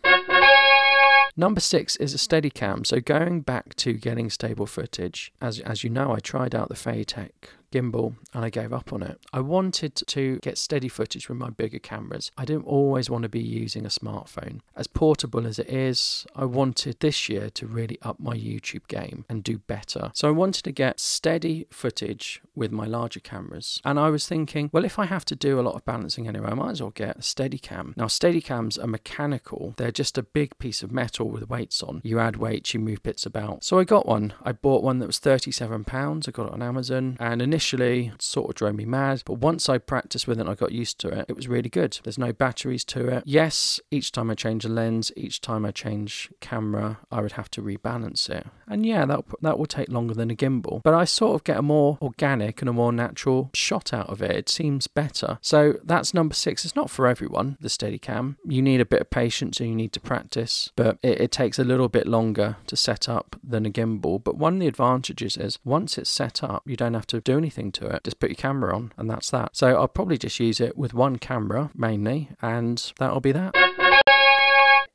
Number 1.37 1.61
six 1.61 1.96
is 1.96 2.14
a 2.14 2.18
Steadicam. 2.18 2.87
So 2.87 3.00
going 3.00 3.40
back 3.40 3.75
to 3.76 3.94
getting 3.94 4.30
stable 4.30 4.66
footage, 4.66 5.32
as 5.40 5.58
as 5.61 5.82
you 5.82 5.90
know, 5.90 6.12
I 6.12 6.20
tried 6.20 6.54
out 6.54 6.68
the 6.68 6.76
Phaetech 6.76 7.30
gimbal 7.75 8.14
and 8.33 8.45
I 8.45 8.50
gave 8.50 8.73
up 8.73 8.93
on 8.93 9.02
it. 9.02 9.21
I 9.33 9.40
wanted 9.40 9.97
to 9.97 10.38
get 10.43 10.59
steady 10.59 10.88
footage 10.88 11.28
with 11.28 11.38
my 11.38 11.50
bigger 11.50 11.81
cameras. 11.81 12.31
I 12.38 12.45
didn't 12.45 12.66
always 12.66 13.11
want 13.11 13.25
to 13.25 13.28
be 13.28 13.40
using 13.40 13.85
a 13.85 13.88
smartphone. 13.88 14.61
As 14.76 14.87
portable 14.87 15.47
as 15.47 15.59
it 15.59 15.69
is, 15.69 16.26
I 16.37 16.45
wanted 16.45 17.00
this 17.00 17.28
year 17.28 17.50
to 17.50 17.66
really 17.66 17.99
up 18.02 18.21
my 18.21 18.37
YouTube 18.37 18.87
game 18.87 19.25
and 19.28 19.43
do 19.43 19.59
better. 19.59 20.12
So 20.14 20.28
I 20.28 20.31
wanted 20.31 20.62
to 20.64 20.73
get 20.73 21.00
steady 21.00 21.66
footage 21.71 22.40
with 22.54 22.73
my 22.73 22.87
larger 22.87 23.20
cameras. 23.20 23.80
And 23.84 23.99
I 23.99 24.11
was 24.11 24.26
thinking, 24.26 24.70
well, 24.73 24.84
if 24.84 24.99
I 24.99 25.06
have 25.06 25.25
to 25.26 25.37
do 25.37 25.58
a 25.58 25.62
lot 25.62 25.75
of 25.75 25.84
balancing 25.84 26.28
anyway, 26.28 26.50
I 26.50 26.54
might 26.54 26.73
as 26.73 26.80
well 26.80 26.90
get 26.90 27.16
a 27.16 27.20
Steadicam. 27.20 27.96
Now, 27.96 28.06
Steadicams 28.06 28.82
are 28.82 28.87
mechanical. 28.87 29.75
They're 29.76 29.90
just 29.92 30.18
a 30.18 30.23
big 30.23 30.58
piece 30.58 30.82
of 30.82 30.92
metal 30.92 31.28
with 31.28 31.49
weights 31.49 31.82
on. 31.82 32.00
You 32.04 32.18
add 32.18 32.37
weights, 32.37 32.75
you 32.75 32.80
move 32.80 33.02
bits 33.02 33.26
about. 33.26 33.64
So 33.64 33.78
I 33.78 33.84
got 33.84 34.06
one. 34.06 34.34
I 34.42 34.52
bought 34.52 34.82
one 34.82 34.99
that 35.00 35.06
was 35.06 35.18
£37. 35.18 36.28
I 36.28 36.30
got 36.30 36.46
it 36.46 36.52
on 36.52 36.62
Amazon. 36.62 37.16
And 37.20 37.42
initially 37.42 37.64
initially 37.64 38.12
sort 38.18 38.50
of 38.50 38.54
drove 38.54 38.75
me 38.75 38.84
mad, 38.84 39.23
but 39.25 39.34
once 39.34 39.68
I 39.68 39.78
practiced 39.78 40.26
with 40.26 40.40
it 40.40 40.46
I 40.46 40.54
got 40.54 40.73
used 40.73 40.99
to 41.00 41.08
it, 41.08 41.26
it 41.28 41.37
was 41.37 41.49
really 41.49 41.68
good. 41.68 41.99
There's 42.04 42.18
no 42.18 42.32
batteries 42.32 42.84
to 42.87 43.08
it. 43.08 43.23
Yes, 43.26 43.80
each 43.90 44.12
time 44.12 44.30
I 44.30 44.34
change 44.34 44.64
a 44.64 44.68
lens, 44.68 45.11
each 45.16 45.40
time 45.40 45.64
I 45.64 45.70
change 45.70 46.30
camera, 46.40 46.99
I 47.11 47.20
would 47.20 47.32
have 47.32 47.50
to 47.52 47.62
rebalance 47.62 48.28
it. 48.28 48.46
And 48.66 48.84
yeah, 48.84 49.06
that 49.06 49.25
that 49.42 49.58
will 49.58 49.66
take 49.66 49.88
longer 49.88 50.14
than 50.14 50.30
a 50.30 50.34
gimbal, 50.34 50.82
but 50.82 50.94
I 50.94 51.04
sort 51.04 51.34
of 51.34 51.44
get 51.44 51.58
a 51.58 51.62
more 51.62 51.99
organic 52.02 52.44
and 52.61 52.69
a 52.69 52.73
more 52.73 52.93
natural 52.93 53.51
shot 53.55 53.93
out 53.93 54.09
of 54.09 54.23
it. 54.23 54.31
It 54.31 54.49
seems 54.49 54.87
better. 54.87 55.39
So 55.41 55.75
that's 55.85 56.15
number 56.15 56.35
six. 56.35 56.65
It's 56.65 56.77
not 56.77 56.91
for 56.91 57.07
everyone, 57.07 57.57
the 57.61 57.69
Steadicam. 57.69 58.37
You 58.45 58.63
need 58.63 58.81
a 58.81 58.87
bit 58.87 59.01
of 59.01 59.11
patience 59.11 59.61
and 59.61 59.69
you 59.69 59.75
need 59.75 59.93
to 59.93 60.01
practice, 60.01 60.71
but 60.77 60.99
it, 61.03 61.21
it 61.21 61.31
takes 61.33 61.59
a 61.59 61.65
little 61.65 61.89
bit 61.89 62.07
longer 62.07 62.57
to 62.67 62.77
set 62.77 63.09
up 63.09 63.37
than 63.43 63.67
a 63.67 63.71
gimbal. 63.71 64.23
But 64.23 64.37
one 64.37 64.55
of 64.55 64.61
the 64.61 64.67
advantages 64.67 65.37
is 65.37 65.59
once 65.65 65.99
it's 65.99 66.11
set 66.11 66.43
up, 66.43 66.63
you 66.67 66.77
don't 66.77 66.95
have 66.95 67.07
to 67.09 67.21
do 67.21 67.37
anything 67.37 67.73
to 67.73 67.87
it. 67.87 68.05
Just 68.05 68.21
put 68.21 68.31
your 68.31 68.37
camera 68.37 68.75
on, 68.75 68.93
and 68.97 69.11
that's 69.11 69.31
that. 69.31 69.57
So 69.57 69.77
I'll 69.77 69.89
probably 69.89 70.19
just 70.19 70.41
use 70.41 70.61
it 70.61 70.77
with 70.77 70.95
one 70.95 71.17
camera 71.17 71.71
mainly, 71.75 72.31
and 72.43 72.93
that'll 72.99 73.21
be 73.21 73.33
that. 73.33 73.74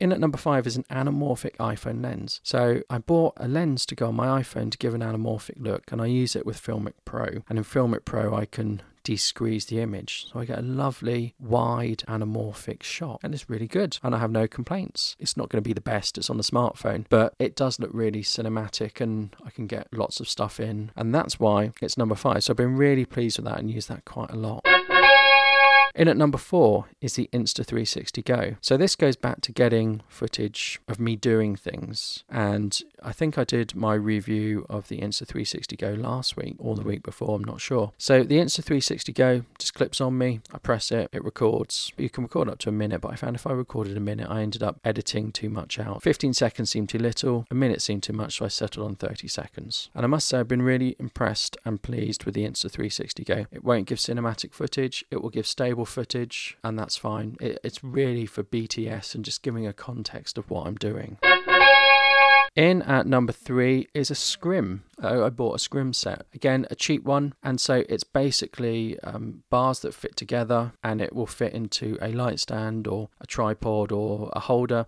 In 0.00 0.12
at 0.12 0.18
number 0.18 0.38
five 0.38 0.66
is 0.66 0.76
an 0.76 0.84
anamorphic 0.90 1.56
iPhone 1.56 2.02
lens. 2.02 2.40
So 2.42 2.80
I 2.88 2.98
bought 2.98 3.34
a 3.36 3.46
lens 3.46 3.84
to 3.86 3.94
go 3.94 4.08
on 4.08 4.14
my 4.14 4.40
iPhone 4.40 4.70
to 4.70 4.78
give 4.78 4.94
an 4.94 5.02
anamorphic 5.02 5.56
look, 5.58 5.92
and 5.92 6.00
I 6.00 6.06
use 6.06 6.34
it 6.34 6.46
with 6.46 6.60
Filmic 6.60 6.94
Pro. 7.04 7.42
And 7.50 7.58
in 7.58 7.64
Filmic 7.64 8.06
Pro, 8.06 8.34
I 8.34 8.46
can 8.46 8.80
de-squeeze 9.04 9.66
the 9.66 9.80
image. 9.80 10.26
So 10.32 10.40
I 10.40 10.46
get 10.46 10.58
a 10.58 10.62
lovely 10.62 11.34
wide 11.38 12.02
anamorphic 12.08 12.82
shot 12.82 13.20
and 13.22 13.34
it's 13.34 13.48
really 13.48 13.66
good 13.66 13.98
and 14.02 14.14
I 14.14 14.18
have 14.18 14.30
no 14.30 14.46
complaints. 14.46 15.16
It's 15.18 15.38
not 15.38 15.48
going 15.48 15.62
to 15.62 15.66
be 15.66 15.72
the 15.72 15.80
best, 15.80 16.18
it's 16.18 16.28
on 16.28 16.36
the 16.36 16.42
smartphone, 16.42 17.06
but 17.08 17.34
it 17.38 17.56
does 17.56 17.80
look 17.80 17.90
really 17.94 18.22
cinematic 18.22 19.00
and 19.00 19.34
I 19.44 19.50
can 19.50 19.66
get 19.66 19.88
lots 19.92 20.20
of 20.20 20.28
stuff 20.28 20.60
in 20.60 20.92
and 20.96 21.14
that's 21.14 21.40
why 21.40 21.72
it's 21.80 21.96
number 21.96 22.14
five. 22.14 22.44
So 22.44 22.52
I've 22.52 22.58
been 22.58 22.76
really 22.76 23.06
pleased 23.06 23.38
with 23.38 23.46
that 23.46 23.58
and 23.58 23.70
use 23.70 23.86
that 23.86 24.04
quite 24.04 24.30
a 24.30 24.36
lot. 24.36 24.66
In 25.94 26.08
at 26.08 26.16
number 26.16 26.38
four 26.38 26.86
is 27.00 27.14
the 27.14 27.28
Insta360 27.32 28.24
Go. 28.24 28.56
So 28.60 28.76
this 28.76 28.96
goes 28.96 29.16
back 29.16 29.40
to 29.42 29.52
getting 29.52 30.02
footage 30.08 30.80
of 30.88 31.00
me 31.00 31.16
doing 31.16 31.56
things. 31.56 32.24
And 32.28 32.80
I 33.02 33.12
think 33.12 33.38
I 33.38 33.44
did 33.44 33.74
my 33.74 33.94
review 33.94 34.66
of 34.68 34.88
the 34.88 35.00
Insta360 35.00 35.78
Go 35.78 35.90
last 35.90 36.36
week 36.36 36.56
or 36.58 36.74
the 36.74 36.82
week 36.82 37.02
before, 37.02 37.36
I'm 37.36 37.44
not 37.44 37.60
sure. 37.60 37.92
So 37.98 38.22
the 38.22 38.38
Insta360 38.38 39.14
Go 39.14 39.44
just 39.58 39.74
clips 39.74 40.00
on 40.00 40.18
me, 40.18 40.40
I 40.52 40.58
press 40.58 40.90
it, 40.90 41.08
it 41.12 41.24
records. 41.24 41.92
You 41.96 42.10
can 42.10 42.24
record 42.24 42.48
up 42.48 42.58
to 42.60 42.68
a 42.68 42.72
minute, 42.72 43.00
but 43.00 43.12
I 43.12 43.16
found 43.16 43.36
if 43.36 43.46
I 43.46 43.52
recorded 43.52 43.96
a 43.96 44.00
minute, 44.00 44.28
I 44.30 44.42
ended 44.42 44.62
up 44.62 44.80
editing 44.84 45.32
too 45.32 45.48
much 45.48 45.78
out. 45.78 46.02
15 46.02 46.34
seconds 46.34 46.70
seemed 46.70 46.88
too 46.88 46.98
little, 46.98 47.46
a 47.50 47.54
minute 47.54 47.82
seemed 47.82 48.02
too 48.02 48.12
much, 48.12 48.38
so 48.38 48.44
I 48.44 48.48
settled 48.48 48.86
on 48.86 48.96
30 48.96 49.28
seconds. 49.28 49.90
And 49.94 50.04
I 50.04 50.08
must 50.08 50.28
say, 50.28 50.38
I've 50.38 50.48
been 50.48 50.62
really 50.62 50.96
impressed 50.98 51.56
and 51.64 51.82
pleased 51.82 52.24
with 52.24 52.34
the 52.34 52.46
Insta360 52.46 53.24
Go. 53.24 53.46
It 53.50 53.64
won't 53.64 53.86
give 53.86 53.98
cinematic 53.98 54.52
footage, 54.52 55.04
it 55.10 55.22
will 55.22 55.30
give 55.30 55.46
stable 55.46 55.86
footage, 55.86 56.56
and 56.62 56.78
that's 56.78 56.96
fine. 56.96 57.36
It, 57.40 57.58
it's 57.62 57.82
really 57.82 58.26
for 58.26 58.42
BTS 58.42 59.14
and 59.14 59.24
just 59.24 59.42
giving 59.42 59.66
a 59.66 59.72
context 59.72 60.38
of 60.38 60.50
what 60.50 60.66
I'm 60.66 60.76
doing. 60.76 61.18
In 62.56 62.82
at 62.82 63.06
number 63.06 63.32
three 63.32 63.86
is 63.94 64.10
a 64.10 64.14
scrim. 64.14 64.84
Uh, 65.02 65.24
I 65.24 65.30
bought 65.30 65.54
a 65.54 65.58
scrim 65.58 65.92
set. 65.92 66.26
Again, 66.34 66.66
a 66.70 66.74
cheap 66.74 67.04
one. 67.04 67.34
And 67.42 67.60
so 67.60 67.84
it's 67.88 68.04
basically 68.04 68.98
um, 69.00 69.44
bars 69.50 69.80
that 69.80 69.94
fit 69.94 70.16
together 70.16 70.72
and 70.82 71.00
it 71.00 71.14
will 71.14 71.26
fit 71.26 71.52
into 71.52 71.96
a 72.02 72.08
light 72.12 72.40
stand 72.40 72.86
or 72.86 73.08
a 73.20 73.26
tripod 73.26 73.92
or 73.92 74.30
a 74.32 74.40
holder 74.40 74.86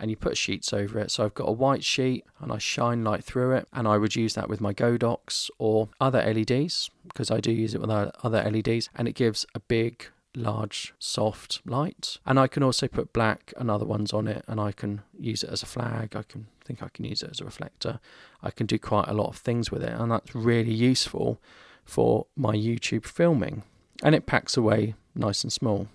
and 0.00 0.10
you 0.10 0.16
put 0.16 0.36
sheets 0.36 0.72
over 0.72 0.98
it. 0.98 1.10
So 1.10 1.24
I've 1.24 1.34
got 1.34 1.48
a 1.48 1.52
white 1.52 1.84
sheet 1.84 2.24
and 2.40 2.52
I 2.52 2.58
shine 2.58 3.02
light 3.02 3.24
through 3.24 3.56
it, 3.56 3.68
and 3.72 3.88
I 3.88 3.98
would 3.98 4.14
use 4.14 4.34
that 4.34 4.48
with 4.48 4.60
my 4.60 4.72
Godox 4.72 5.50
or 5.58 5.88
other 6.00 6.22
LEDs 6.22 6.90
because 7.08 7.30
I 7.30 7.40
do 7.40 7.50
use 7.50 7.74
it 7.74 7.80
with 7.80 7.90
other 7.90 8.50
LEDs, 8.50 8.90
and 8.94 9.08
it 9.08 9.16
gives 9.16 9.44
a 9.54 9.60
big 9.60 10.06
large 10.36 10.94
soft 10.98 11.60
light 11.64 12.18
and 12.24 12.38
I 12.38 12.46
can 12.46 12.62
also 12.62 12.86
put 12.86 13.12
black 13.12 13.52
and 13.56 13.70
other 13.70 13.86
ones 13.86 14.12
on 14.12 14.28
it 14.28 14.44
and 14.46 14.60
I 14.60 14.72
can 14.72 15.00
use 15.18 15.42
it 15.42 15.50
as 15.50 15.62
a 15.62 15.66
flag 15.66 16.14
I 16.14 16.22
can 16.22 16.46
think 16.68 16.82
I 16.82 16.88
can 16.88 17.04
use 17.04 17.22
it 17.22 17.30
as 17.30 17.40
a 17.40 17.44
reflector 17.44 17.98
I 18.42 18.50
can 18.50 18.66
do 18.66 18.78
quite 18.78 19.08
a 19.08 19.14
lot 19.14 19.28
of 19.28 19.36
things 19.36 19.70
with 19.70 19.82
it 19.82 19.92
and 19.92 20.12
that's 20.12 20.34
really 20.34 20.72
useful 20.72 21.40
for 21.84 22.26
my 22.36 22.54
YouTube 22.54 23.06
filming 23.06 23.62
and 24.02 24.14
it 24.14 24.26
packs 24.26 24.56
away 24.56 24.94
nice 25.14 25.42
and 25.42 25.52
small 25.52 25.88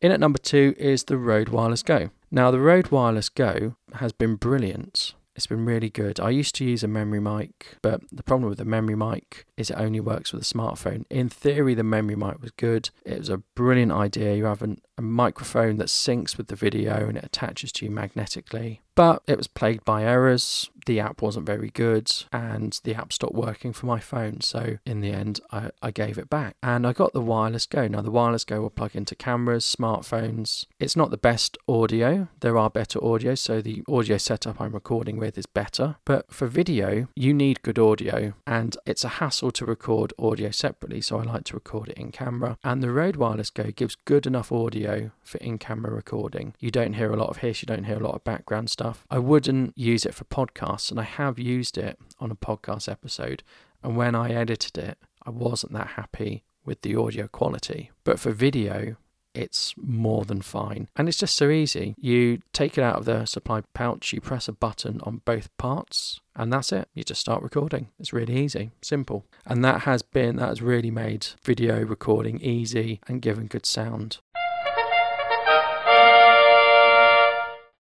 in 0.00 0.12
at 0.12 0.20
number 0.20 0.38
two 0.38 0.74
is 0.76 1.04
the 1.04 1.16
Rode 1.16 1.48
Wireless 1.48 1.82
Go 1.82 2.10
now 2.30 2.50
the 2.50 2.60
Rode 2.60 2.90
Wireless 2.90 3.30
Go 3.30 3.76
has 3.94 4.12
been 4.12 4.36
brilliant 4.36 5.14
it's 5.34 5.46
been 5.46 5.64
really 5.64 5.88
good. 5.88 6.20
I 6.20 6.28
used 6.28 6.54
to 6.56 6.64
use 6.64 6.84
a 6.84 6.88
memory 6.88 7.20
mic, 7.20 7.78
but 7.80 8.02
the 8.12 8.22
problem 8.22 8.50
with 8.50 8.58
the 8.58 8.66
memory 8.66 8.94
mic 8.94 9.46
is 9.56 9.70
it 9.70 9.78
only 9.78 10.00
works 10.00 10.32
with 10.32 10.42
a 10.42 10.44
smartphone. 10.44 11.04
In 11.08 11.30
theory, 11.30 11.74
the 11.74 11.82
memory 11.82 12.16
mic 12.16 12.42
was 12.42 12.50
good. 12.50 12.90
It 13.06 13.18
was 13.18 13.28
a 13.30 13.38
brilliant 13.38 13.92
idea. 13.92 14.34
You 14.34 14.44
have 14.44 14.60
an, 14.60 14.82
a 15.02 15.04
microphone 15.04 15.76
that 15.78 15.88
syncs 15.88 16.36
with 16.36 16.46
the 16.46 16.56
video 16.56 17.08
and 17.08 17.18
it 17.18 17.24
attaches 17.24 17.72
to 17.72 17.84
you 17.84 17.90
magnetically. 17.90 18.80
But 18.94 19.22
it 19.26 19.38
was 19.38 19.46
plagued 19.46 19.84
by 19.84 20.04
errors 20.04 20.70
the 20.86 21.00
app 21.00 21.22
wasn't 21.22 21.46
very 21.46 21.70
good 21.70 22.10
and 22.32 22.78
the 22.84 22.94
app 22.94 23.12
stopped 23.12 23.34
working 23.34 23.72
for 23.72 23.86
my 23.86 24.00
phone. 24.00 24.40
So 24.40 24.78
in 24.84 25.00
the 25.00 25.12
end, 25.12 25.40
I, 25.50 25.70
I 25.82 25.90
gave 25.90 26.18
it 26.18 26.28
back 26.28 26.56
and 26.62 26.86
I 26.86 26.92
got 26.92 27.12
the 27.12 27.20
Wireless 27.20 27.66
Go. 27.66 27.86
Now, 27.88 28.02
the 28.02 28.10
Wireless 28.10 28.44
Go 28.44 28.60
will 28.60 28.70
plug 28.70 28.96
into 28.96 29.14
cameras, 29.14 29.64
smartphones. 29.64 30.66
It's 30.78 30.96
not 30.96 31.10
the 31.10 31.16
best 31.16 31.56
audio, 31.68 32.28
there 32.40 32.58
are 32.58 32.70
better 32.70 33.02
audio. 33.04 33.34
So 33.34 33.60
the 33.60 33.82
audio 33.88 34.18
setup 34.18 34.60
I'm 34.60 34.72
recording 34.72 35.18
with 35.18 35.38
is 35.38 35.46
better. 35.46 35.96
But 36.04 36.32
for 36.32 36.46
video, 36.46 37.08
you 37.14 37.34
need 37.34 37.62
good 37.62 37.78
audio 37.78 38.34
and 38.46 38.76
it's 38.86 39.04
a 39.04 39.08
hassle 39.08 39.52
to 39.52 39.66
record 39.66 40.12
audio 40.18 40.50
separately. 40.50 41.00
So 41.00 41.18
I 41.18 41.22
like 41.22 41.44
to 41.44 41.54
record 41.54 41.88
it 41.90 41.98
in 41.98 42.12
camera. 42.12 42.58
And 42.64 42.82
the 42.82 42.90
Rode 42.90 43.16
Wireless 43.16 43.50
Go 43.50 43.70
gives 43.70 43.96
good 44.04 44.26
enough 44.26 44.52
audio 44.52 44.91
for 45.22 45.38
in 45.38 45.58
camera 45.58 45.92
recording. 45.92 46.54
You 46.58 46.70
don't 46.70 46.94
hear 46.94 47.12
a 47.12 47.16
lot 47.16 47.30
of 47.30 47.38
hiss, 47.38 47.62
you 47.62 47.66
don't 47.66 47.84
hear 47.84 47.96
a 47.96 48.06
lot 48.06 48.14
of 48.14 48.24
background 48.24 48.70
stuff. 48.70 49.06
I 49.10 49.18
wouldn't 49.18 49.76
use 49.76 50.04
it 50.04 50.14
for 50.14 50.24
podcasts 50.24 50.90
and 50.90 51.00
I 51.00 51.04
have 51.04 51.38
used 51.38 51.78
it 51.78 51.98
on 52.18 52.30
a 52.30 52.36
podcast 52.36 52.90
episode. 52.90 53.42
And 53.82 53.96
when 53.96 54.14
I 54.14 54.30
edited 54.30 54.78
it, 54.78 54.98
I 55.24 55.30
wasn't 55.30 55.72
that 55.72 55.88
happy 55.88 56.44
with 56.64 56.82
the 56.82 56.96
audio 56.96 57.26
quality. 57.26 57.90
But 58.04 58.20
for 58.20 58.30
video, 58.30 58.96
it's 59.34 59.74
more 59.76 60.24
than 60.24 60.42
fine. 60.42 60.88
And 60.96 61.08
it's 61.08 61.18
just 61.18 61.36
so 61.36 61.48
easy. 61.50 61.94
You 61.98 62.40
take 62.52 62.76
it 62.76 62.84
out 62.84 62.96
of 62.96 63.04
the 63.04 63.24
supply 63.24 63.62
pouch, 63.74 64.12
you 64.12 64.20
press 64.20 64.48
a 64.48 64.52
button 64.52 65.00
on 65.02 65.22
both 65.24 65.56
parts, 65.56 66.20
and 66.36 66.52
that's 66.52 66.72
it. 66.72 66.88
You 66.94 67.04
just 67.04 67.20
start 67.20 67.42
recording. 67.42 67.88
It's 67.98 68.12
really 68.12 68.36
easy, 68.36 68.70
simple. 68.82 69.24
And 69.46 69.64
that 69.64 69.82
has 69.82 70.02
been, 70.02 70.36
that 70.36 70.48
has 70.48 70.62
really 70.62 70.90
made 70.90 71.26
video 71.42 71.82
recording 71.82 72.40
easy 72.40 73.00
and 73.08 73.22
given 73.22 73.46
good 73.46 73.66
sound. 73.66 74.18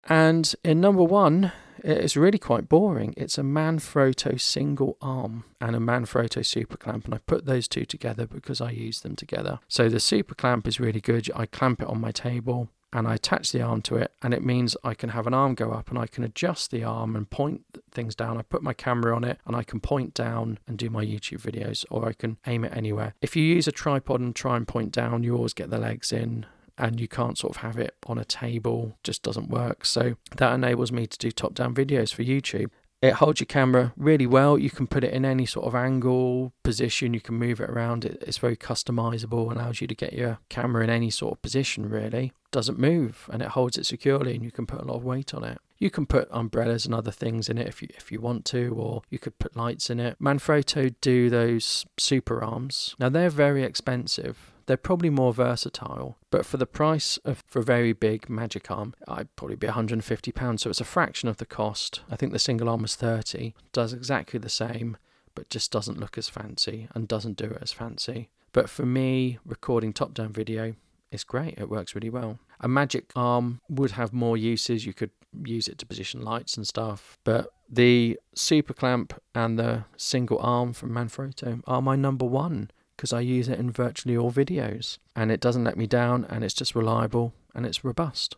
And 0.09 0.53
in 0.65 0.81
number 0.81 1.03
one, 1.03 1.51
it's 1.83 2.17
really 2.17 2.39
quite 2.39 2.67
boring. 2.67 3.13
It's 3.15 3.37
a 3.37 3.41
Manfrotto 3.41 4.39
single 4.41 4.97
arm 5.01 5.45
and 5.61 5.75
a 5.75 5.79
Manfrotto 5.79 6.45
super 6.45 6.75
clamp, 6.75 7.05
and 7.05 7.13
I 7.13 7.19
put 7.19 7.45
those 7.45 7.67
two 7.67 7.85
together 7.85 8.25
because 8.25 8.59
I 8.59 8.71
use 8.71 9.01
them 9.01 9.15
together. 9.15 9.59
So 9.67 9.87
the 9.87 9.99
super 9.99 10.35
clamp 10.35 10.67
is 10.67 10.79
really 10.79 10.99
good. 10.99 11.29
I 11.35 11.45
clamp 11.45 11.81
it 11.81 11.87
on 11.87 12.01
my 12.01 12.11
table 12.11 12.69
and 12.91 13.07
I 13.07 13.13
attach 13.13 13.51
the 13.51 13.61
arm 13.61 13.83
to 13.83 13.97
it, 13.97 14.11
and 14.23 14.33
it 14.33 14.43
means 14.43 14.75
I 14.83 14.95
can 14.95 15.09
have 15.09 15.27
an 15.27 15.33
arm 15.33 15.53
go 15.53 15.71
up 15.71 15.89
and 15.89 15.99
I 15.99 16.07
can 16.07 16.23
adjust 16.23 16.71
the 16.71 16.83
arm 16.83 17.15
and 17.15 17.29
point 17.29 17.61
things 17.91 18.15
down. 18.15 18.39
I 18.39 18.41
put 18.41 18.63
my 18.63 18.73
camera 18.73 19.15
on 19.15 19.23
it 19.23 19.39
and 19.45 19.55
I 19.55 19.61
can 19.61 19.79
point 19.79 20.15
down 20.15 20.57
and 20.67 20.75
do 20.75 20.89
my 20.89 21.05
YouTube 21.05 21.41
videos, 21.41 21.85
or 21.91 22.09
I 22.09 22.13
can 22.13 22.37
aim 22.47 22.65
it 22.65 22.75
anywhere. 22.75 23.13
If 23.21 23.35
you 23.35 23.43
use 23.43 23.67
a 23.67 23.71
tripod 23.71 24.21
and 24.21 24.35
try 24.35 24.57
and 24.57 24.67
point 24.67 24.91
down, 24.91 25.21
you 25.21 25.35
always 25.35 25.53
get 25.53 25.69
the 25.69 25.77
legs 25.77 26.11
in 26.11 26.47
and 26.79 26.99
you 26.99 27.07
can't 27.07 27.37
sort 27.37 27.55
of 27.55 27.61
have 27.61 27.77
it 27.77 27.95
on 28.07 28.17
a 28.17 28.25
table, 28.25 28.97
just 29.03 29.21
doesn't 29.21 29.49
work. 29.49 29.85
So 29.85 30.15
that 30.37 30.53
enables 30.53 30.91
me 30.91 31.05
to 31.07 31.17
do 31.17 31.31
top 31.31 31.53
down 31.53 31.75
videos 31.75 32.13
for 32.13 32.23
YouTube. 32.23 32.71
It 33.01 33.13
holds 33.13 33.39
your 33.39 33.45
camera 33.45 33.93
really 33.95 34.27
well. 34.27 34.57
You 34.57 34.69
can 34.69 34.85
put 34.85 35.05
it 35.05 35.13
in 35.13 35.23
any 35.23 35.45
sort 35.45 35.65
of 35.65 35.73
angle, 35.73 36.51
position, 36.63 37.13
you 37.13 37.21
can 37.21 37.35
move 37.35 37.61
it 37.61 37.69
around. 37.69 38.03
It's 38.03 38.37
very 38.37 38.57
customizable, 38.57 39.51
allows 39.51 39.79
you 39.79 39.87
to 39.87 39.95
get 39.95 40.11
your 40.11 40.39
camera 40.49 40.83
in 40.83 40.89
any 40.89 41.09
sort 41.09 41.33
of 41.33 41.41
position 41.41 41.87
really. 41.87 42.33
Doesn't 42.51 42.79
move 42.79 43.29
and 43.31 43.41
it 43.41 43.49
holds 43.49 43.77
it 43.77 43.85
securely 43.85 44.35
and 44.35 44.43
you 44.43 44.51
can 44.51 44.65
put 44.65 44.81
a 44.81 44.85
lot 44.85 44.97
of 44.97 45.05
weight 45.05 45.33
on 45.33 45.45
it. 45.45 45.59
You 45.77 45.89
can 45.89 46.05
put 46.05 46.27
umbrellas 46.29 46.85
and 46.85 46.93
other 46.93 47.11
things 47.11 47.47
in 47.47 47.57
it 47.57 47.67
if 47.67 47.81
you 47.81 47.87
if 47.95 48.11
you 48.11 48.19
want 48.19 48.43
to, 48.45 48.73
or 48.77 49.01
you 49.09 49.17
could 49.17 49.39
put 49.39 49.55
lights 49.55 49.89
in 49.89 50.01
it. 50.01 50.17
Manfrotto 50.21 50.93
do 50.99 51.29
those 51.29 51.85
super 51.97 52.43
arms. 52.43 52.95
Now 52.99 53.07
they're 53.07 53.29
very 53.29 53.63
expensive. 53.63 54.51
They're 54.69 54.77
probably 54.77 55.09
more 55.09 55.33
versatile, 55.33 56.19
but 56.29 56.45
for 56.45 56.57
the 56.57 56.67
price 56.67 57.17
of 57.25 57.43
for 57.47 57.57
a 57.57 57.63
very 57.63 57.91
big 57.91 58.29
magic 58.29 58.69
arm, 58.69 58.93
I'd 59.07 59.35
probably 59.35 59.55
be 59.55 59.65
150 59.65 60.31
pounds. 60.31 60.61
So 60.61 60.69
it's 60.69 60.79
a 60.79 60.83
fraction 60.83 61.27
of 61.27 61.37
the 61.37 61.47
cost. 61.47 62.01
I 62.07 62.15
think 62.15 62.33
the 62.33 62.37
single 62.37 62.69
arm 62.69 62.83
was 62.83 62.95
30. 62.95 63.55
Does 63.73 63.93
exactly 63.93 64.39
the 64.39 64.47
same, 64.47 64.97
but 65.33 65.49
just 65.49 65.71
doesn't 65.71 65.99
look 65.99 66.19
as 66.19 66.29
fancy 66.29 66.87
and 66.93 67.07
doesn't 67.07 67.35
do 67.35 67.45
it 67.45 67.57
as 67.63 67.71
fancy. 67.71 68.29
But 68.53 68.69
for 68.69 68.85
me, 68.85 69.39
recording 69.43 69.91
top-down 69.91 70.33
video, 70.33 70.75
it's 71.11 71.23
great. 71.23 71.57
It 71.57 71.67
works 71.67 71.95
really 71.95 72.11
well. 72.11 72.37
A 72.59 72.67
magic 72.67 73.11
arm 73.15 73.61
would 73.69 73.91
have 73.93 74.13
more 74.13 74.37
uses. 74.37 74.85
You 74.85 74.93
could 74.93 75.09
use 75.45 75.67
it 75.67 75.79
to 75.79 75.87
position 75.87 76.21
lights 76.21 76.57
and 76.57 76.67
stuff, 76.67 77.17
but 77.23 77.47
the 77.67 78.19
super 78.35 78.75
clamp 78.75 79.19
and 79.33 79.57
the 79.57 79.85
single 79.97 80.37
arm 80.37 80.73
from 80.73 80.91
Manfrotto 80.91 81.61
are 81.65 81.81
my 81.81 81.95
number 81.95 82.25
one 82.25 82.69
because 82.99 83.13
I 83.13 83.21
use 83.21 83.47
it 83.47 83.57
in 83.57 83.71
virtually 83.71 84.17
all 84.17 84.29
videos 84.29 84.97
and 85.15 85.31
it 85.31 85.39
doesn't 85.39 85.63
let 85.63 85.77
me 85.77 85.87
down 85.87 86.25
and 86.29 86.43
it's 86.43 86.53
just 86.53 86.75
reliable 86.75 87.31
and 87.55 87.65
it's 87.65 87.85
robust. 87.85 88.35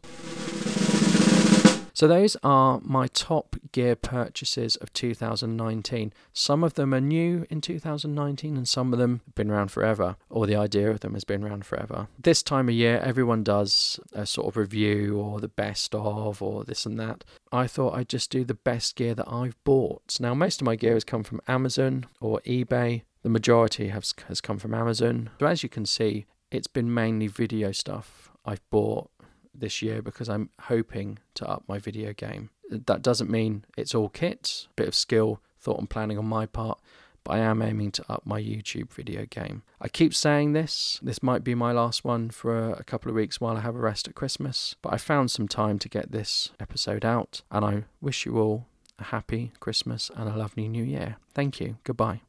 So 1.93 2.07
those 2.07 2.37
are 2.43 2.79
my 2.83 3.07
top 3.07 3.55
gear 3.71 3.95
purchases 3.95 4.75
of 4.75 4.93
2019. 4.93 6.13
Some 6.31 6.63
of 6.63 6.75
them 6.75 6.93
are 6.93 7.01
new 7.01 7.47
in 7.49 7.59
2019 7.61 8.55
and 8.55 8.67
some 8.67 8.93
of 8.93 8.99
them 8.99 9.21
have 9.25 9.33
been 9.33 9.49
around 9.49 9.71
forever 9.71 10.15
or 10.29 10.45
the 10.45 10.55
idea 10.55 10.91
of 10.91 10.99
them 10.99 11.13
has 11.15 11.23
been 11.23 11.43
around 11.43 11.65
forever. 11.65 12.07
This 12.19 12.43
time 12.43 12.69
of 12.69 12.75
year 12.75 12.99
everyone 13.03 13.43
does 13.43 13.99
a 14.13 14.27
sort 14.27 14.47
of 14.47 14.57
review 14.57 15.17
or 15.17 15.39
the 15.39 15.47
best 15.47 15.95
of 15.95 16.39
or 16.39 16.63
this 16.63 16.85
and 16.85 16.99
that. 16.99 17.23
I 17.51 17.65
thought 17.65 17.95
I'd 17.95 18.09
just 18.09 18.29
do 18.29 18.43
the 18.43 18.53
best 18.53 18.95
gear 18.95 19.15
that 19.15 19.27
I've 19.27 19.61
bought. 19.63 20.19
Now 20.19 20.35
most 20.35 20.61
of 20.61 20.65
my 20.65 20.75
gear 20.75 20.93
has 20.93 21.03
come 21.03 21.23
from 21.23 21.41
Amazon 21.47 22.05
or 22.19 22.41
eBay 22.41 23.01
the 23.23 23.29
majority 23.29 23.89
has, 23.89 24.13
has 24.27 24.41
come 24.41 24.57
from 24.57 24.73
Amazon. 24.73 25.29
So 25.39 25.45
as 25.45 25.63
you 25.63 25.69
can 25.69 25.85
see, 25.85 26.25
it's 26.49 26.67
been 26.67 26.93
mainly 26.93 27.27
video 27.27 27.71
stuff 27.71 28.31
I've 28.45 28.67
bought 28.69 29.09
this 29.53 29.81
year 29.81 30.01
because 30.01 30.29
I'm 30.29 30.49
hoping 30.61 31.19
to 31.35 31.47
up 31.47 31.63
my 31.67 31.79
video 31.79 32.13
game. 32.13 32.49
That 32.69 33.01
doesn't 33.01 33.29
mean 33.29 33.65
it's 33.77 33.93
all 33.93 34.09
kits, 34.09 34.67
bit 34.75 34.87
of 34.87 34.95
skill, 34.95 35.41
thought 35.59 35.79
and 35.79 35.89
planning 35.89 36.17
on 36.17 36.25
my 36.25 36.45
part, 36.45 36.79
but 37.23 37.33
I 37.33 37.39
am 37.39 37.61
aiming 37.61 37.91
to 37.91 38.05
up 38.09 38.25
my 38.25 38.41
YouTube 38.41 38.91
video 38.91 39.25
game. 39.25 39.63
I 39.79 39.87
keep 39.87 40.13
saying 40.13 40.53
this, 40.53 40.99
this 41.01 41.21
might 41.21 41.43
be 41.43 41.53
my 41.53 41.71
last 41.71 42.03
one 42.03 42.29
for 42.29 42.71
a 42.71 42.83
couple 42.83 43.09
of 43.09 43.15
weeks 43.15 43.39
while 43.39 43.57
I 43.57 43.61
have 43.61 43.75
a 43.75 43.79
rest 43.79 44.07
at 44.07 44.15
Christmas, 44.15 44.75
but 44.81 44.93
I 44.93 44.97
found 44.97 45.31
some 45.31 45.47
time 45.47 45.79
to 45.79 45.89
get 45.89 46.11
this 46.11 46.51
episode 46.59 47.05
out, 47.05 47.41
and 47.51 47.63
I 47.63 47.83
wish 47.99 48.25
you 48.25 48.39
all 48.39 48.65
a 48.97 49.05
happy 49.05 49.51
Christmas 49.59 50.09
and 50.15 50.29
a 50.29 50.35
lovely 50.37 50.67
new 50.67 50.83
year. 50.83 51.17
Thank 51.33 51.59
you. 51.59 51.77
Goodbye. 51.83 52.21